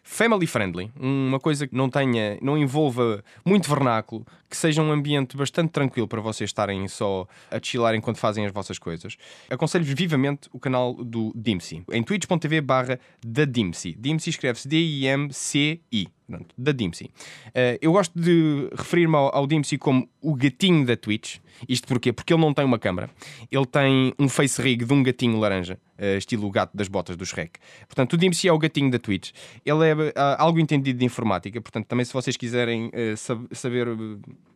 family 0.05 0.45
friendly, 0.45 0.91
uma 0.97 1.39
coisa 1.39 1.67
que 1.67 1.75
não 1.75 1.89
tenha, 1.89 2.37
não 2.41 2.55
envolva 2.57 3.23
muito 3.43 3.67
vernáculo, 3.67 4.25
que 4.47 4.55
seja 4.55 4.81
um 4.81 4.91
ambiente 4.91 5.35
bastante 5.35 5.71
tranquilo 5.71 6.07
para 6.07 6.21
vocês 6.21 6.49
estarem 6.49 6.87
só 6.87 7.27
a 7.49 7.59
chilar 7.61 7.95
enquanto 7.95 8.17
fazem 8.17 8.45
as 8.45 8.53
vossas 8.53 8.77
coisas, 8.77 9.17
aconselho-vos 9.49 9.93
vivamente 9.95 10.47
o 10.53 10.59
canal 10.59 10.93
do 10.93 11.33
Dimsy, 11.35 11.83
em 11.91 12.03
twitch.tv 12.03 12.61
barra 12.61 12.99
da 13.25 13.45
Dimsy. 13.45 13.95
Dimsy 13.99 14.29
escreve-se 14.29 14.67
D-I-M-C-I. 14.67 16.14
Pronto, 16.27 16.55
da 16.57 16.71
Dimsy. 16.71 17.05
Uh, 17.05 17.77
eu 17.81 17.91
gosto 17.91 18.19
de 18.19 18.69
referir-me 18.75 19.15
ao, 19.15 19.35
ao 19.35 19.47
Dimsy 19.47 19.77
como 19.77 20.09
o 20.25 20.35
gatinho 20.35 20.85
da 20.85 20.97
Twitch. 20.97 21.37
Isto 21.69 21.87
porquê? 21.87 22.11
Porque 22.11 22.33
ele 22.33 22.41
não 22.41 22.53
tem 22.53 22.65
uma 22.65 22.79
câmera. 22.79 23.09
Ele 23.49 23.65
tem 23.65 24.13
um 24.19 24.27
face 24.27 24.61
rig 24.61 24.83
de 24.83 24.93
um 24.93 25.01
gatinho 25.01 25.39
laranja, 25.39 25.79
uh, 25.97 26.17
estilo 26.17 26.47
o 26.47 26.51
gato 26.51 26.75
das 26.75 26.87
botas 26.87 27.15
do 27.15 27.25
Shrek. 27.25 27.59
Portanto, 27.87 28.13
o 28.13 28.17
Dimsy 28.17 28.47
é 28.47 28.51
o 28.51 28.57
gatinho 28.57 28.91
da 28.91 28.99
Twitch. 28.99 29.31
Ele 29.65 29.87
é 29.87 29.93
uh, 29.93 30.11
algo 30.37 30.59
entendido 30.59 30.99
de 30.99 31.05
informática. 31.05 31.61
Portanto, 31.61 31.85
também 31.85 32.03
se 32.03 32.11
vocês 32.11 32.35
quiserem 32.35 32.91
sab 33.15 33.45
saber 33.51 33.87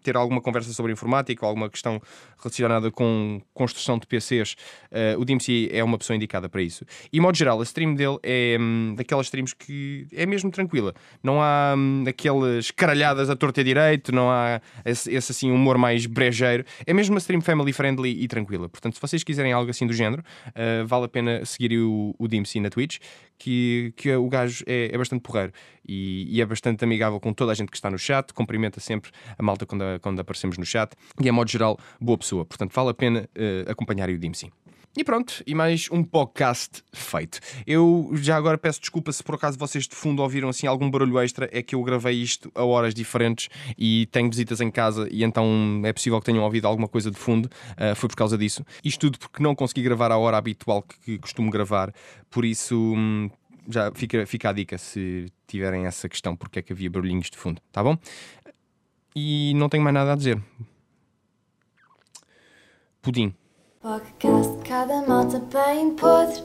ter 0.02 0.16
alguma 0.16 0.42
conversa 0.42 0.74
sobre 0.74 0.92
informática 0.92 1.46
ou 1.46 1.50
alguma 1.50 1.70
questão 1.70 2.02
relacionada 2.42 2.90
com 2.90 3.42
construção 3.54 3.98
de 3.98 4.08
PCs, 4.08 4.56
o 5.18 5.26
Dimsy 5.26 5.70
é 5.72 5.84
uma 5.84 5.98
pessoa 5.98 6.16
indicada 6.16 6.48
para 6.48 6.62
isso. 6.62 6.86
E, 7.12 7.20
modo 7.20 7.38
geral, 7.38 7.60
a 7.60 7.64
stream 7.64 7.94
dele 7.96 8.18
é 8.24 8.58
um, 8.60 8.96
daquelas 8.96 9.28
streams 9.28 9.54
que 9.54 10.08
é 10.14 10.26
mesmo 10.26 10.50
tranquila. 10.52 10.94
Não 11.22 11.42
há 11.42 11.76
hum, 11.78 12.06
aquelas 12.08 12.72
caralhadas 12.72 13.30
a 13.30 13.36
torta 13.36 13.60
e 13.62 13.64
direito, 13.64 14.14
não 14.14 14.32
há 14.32 14.62
esse, 14.86 15.14
esse, 15.14 15.32
assim 15.32 15.52
humor 15.60 15.78
mais 15.78 16.06
brejeiro. 16.06 16.66
É 16.86 16.94
mesmo 16.94 17.14
uma 17.14 17.20
stream 17.20 17.42
family 17.42 17.74
friendly 17.74 18.24
e 18.24 18.28
tranquila. 18.28 18.68
Portanto, 18.70 18.96
se 18.96 19.02
vocês 19.02 19.24
quiserem 19.24 19.54
algo 19.54 19.70
assim 19.70 19.86
do 19.86 19.94
género, 19.94 20.24
uh, 20.48 20.86
vale 20.88 21.06
a 21.06 21.08
pena 21.08 21.46
seguir 21.46 21.78
o, 21.78 22.16
o 22.18 22.28
Dimsy 22.28 22.60
na 22.60 22.70
Twitch, 22.70 22.98
que, 23.38 23.94
que 23.96 24.14
o 24.16 24.28
gajo 24.28 24.64
é, 24.68 24.90
é 24.94 24.98
bastante 24.98 25.22
porreiro 25.22 25.54
e, 25.88 26.28
e, 26.30 26.42
é 26.42 26.46
bastante 26.46 26.84
amigável 26.84 27.20
com 27.20 27.34
toda 27.34 27.52
a 27.52 27.56
gente 27.56 27.70
que 27.70 27.78
está 27.78 27.90
no 27.90 27.98
chat, 27.98 28.34
cumprimenta 28.34 28.80
sempre 28.80 29.12
a 29.38 29.42
malta 29.42 29.66
quando, 29.66 29.84
quando 30.02 30.20
aparecemos 30.20 30.58
no 30.58 30.66
chat 30.66 30.92
e, 31.22 31.30
a 31.30 31.34
modo 31.34 31.50
geral, 31.50 31.78
boa 32.00 32.18
pessoa. 32.18 32.46
Portanto, 32.46 32.74
vale 32.74 32.90
a 32.90 32.94
pena 32.94 33.30
uh, 33.36 33.72
acompanhar 33.72 34.10
o 34.10 34.18
Dimsy. 34.18 34.52
E 35.00 35.04
pronto, 35.06 35.42
e 35.48 35.56
mais 35.56 35.88
um 35.94 36.04
podcast 36.04 36.84
feito. 36.92 37.40
Eu 37.66 38.12
já 38.16 38.36
agora 38.36 38.58
peço 38.58 38.82
desculpa 38.82 39.14
se 39.14 39.24
por 39.24 39.36
acaso 39.36 39.58
vocês 39.58 39.88
de 39.88 39.96
fundo 39.96 40.22
ouviram 40.22 40.50
assim 40.50 40.68
algum 40.68 40.92
barulho 40.92 41.18
extra, 41.18 41.50
é 41.54 41.64
que 41.64 41.74
eu 41.74 41.82
gravei 41.84 42.16
isto 42.22 42.52
a 42.54 42.66
horas 42.66 42.94
diferentes 42.94 43.48
e 43.78 44.08
tenho 44.08 44.30
visitas 44.30 44.60
em 44.60 44.70
casa 44.70 45.08
e 45.10 45.24
então 45.24 45.82
é 45.86 45.94
possível 45.94 46.20
que 46.20 46.26
tenham 46.26 46.44
ouvido 46.44 46.68
alguma 46.68 46.90
coisa 46.90 47.10
de 47.10 47.18
fundo, 47.18 47.46
uh, 47.46 47.96
foi 47.96 48.10
por 48.10 48.18
causa 48.18 48.38
disso. 48.38 48.62
Isto 48.84 49.00
tudo 49.00 49.20
porque 49.20 49.42
não 49.42 49.56
consegui 49.56 49.84
gravar 49.84 50.12
a 50.12 50.18
hora 50.18 50.36
habitual 50.36 50.82
que, 50.82 51.00
que 51.00 51.18
costumo 51.18 51.50
gravar, 51.50 51.94
por 52.30 52.44
isso 52.44 52.76
hum, 52.76 53.30
já 53.70 53.94
fica, 53.94 54.26
fica 54.26 54.50
a 54.50 54.52
dica 54.52 54.78
se 54.78 55.28
tiverem 55.48 55.86
essa 55.86 56.10
questão, 56.10 56.36
porque 56.36 56.60
é 56.60 56.62
que 56.62 56.74
havia 56.74 56.90
barulhinhos 56.90 57.30
de 57.30 57.38
fundo, 57.38 57.62
tá 57.72 57.82
bom? 57.82 57.98
E 59.16 59.54
não 59.56 59.70
tenho 59.70 59.82
mais 59.82 59.94
nada 59.94 60.12
a 60.12 60.16
dizer. 60.18 60.44
Pudim. 63.02 63.34
Podcast 63.82 64.62
Cada 64.66 65.02
Malta 65.08 65.40
Bem 65.40 65.96
Podre. 65.96 66.44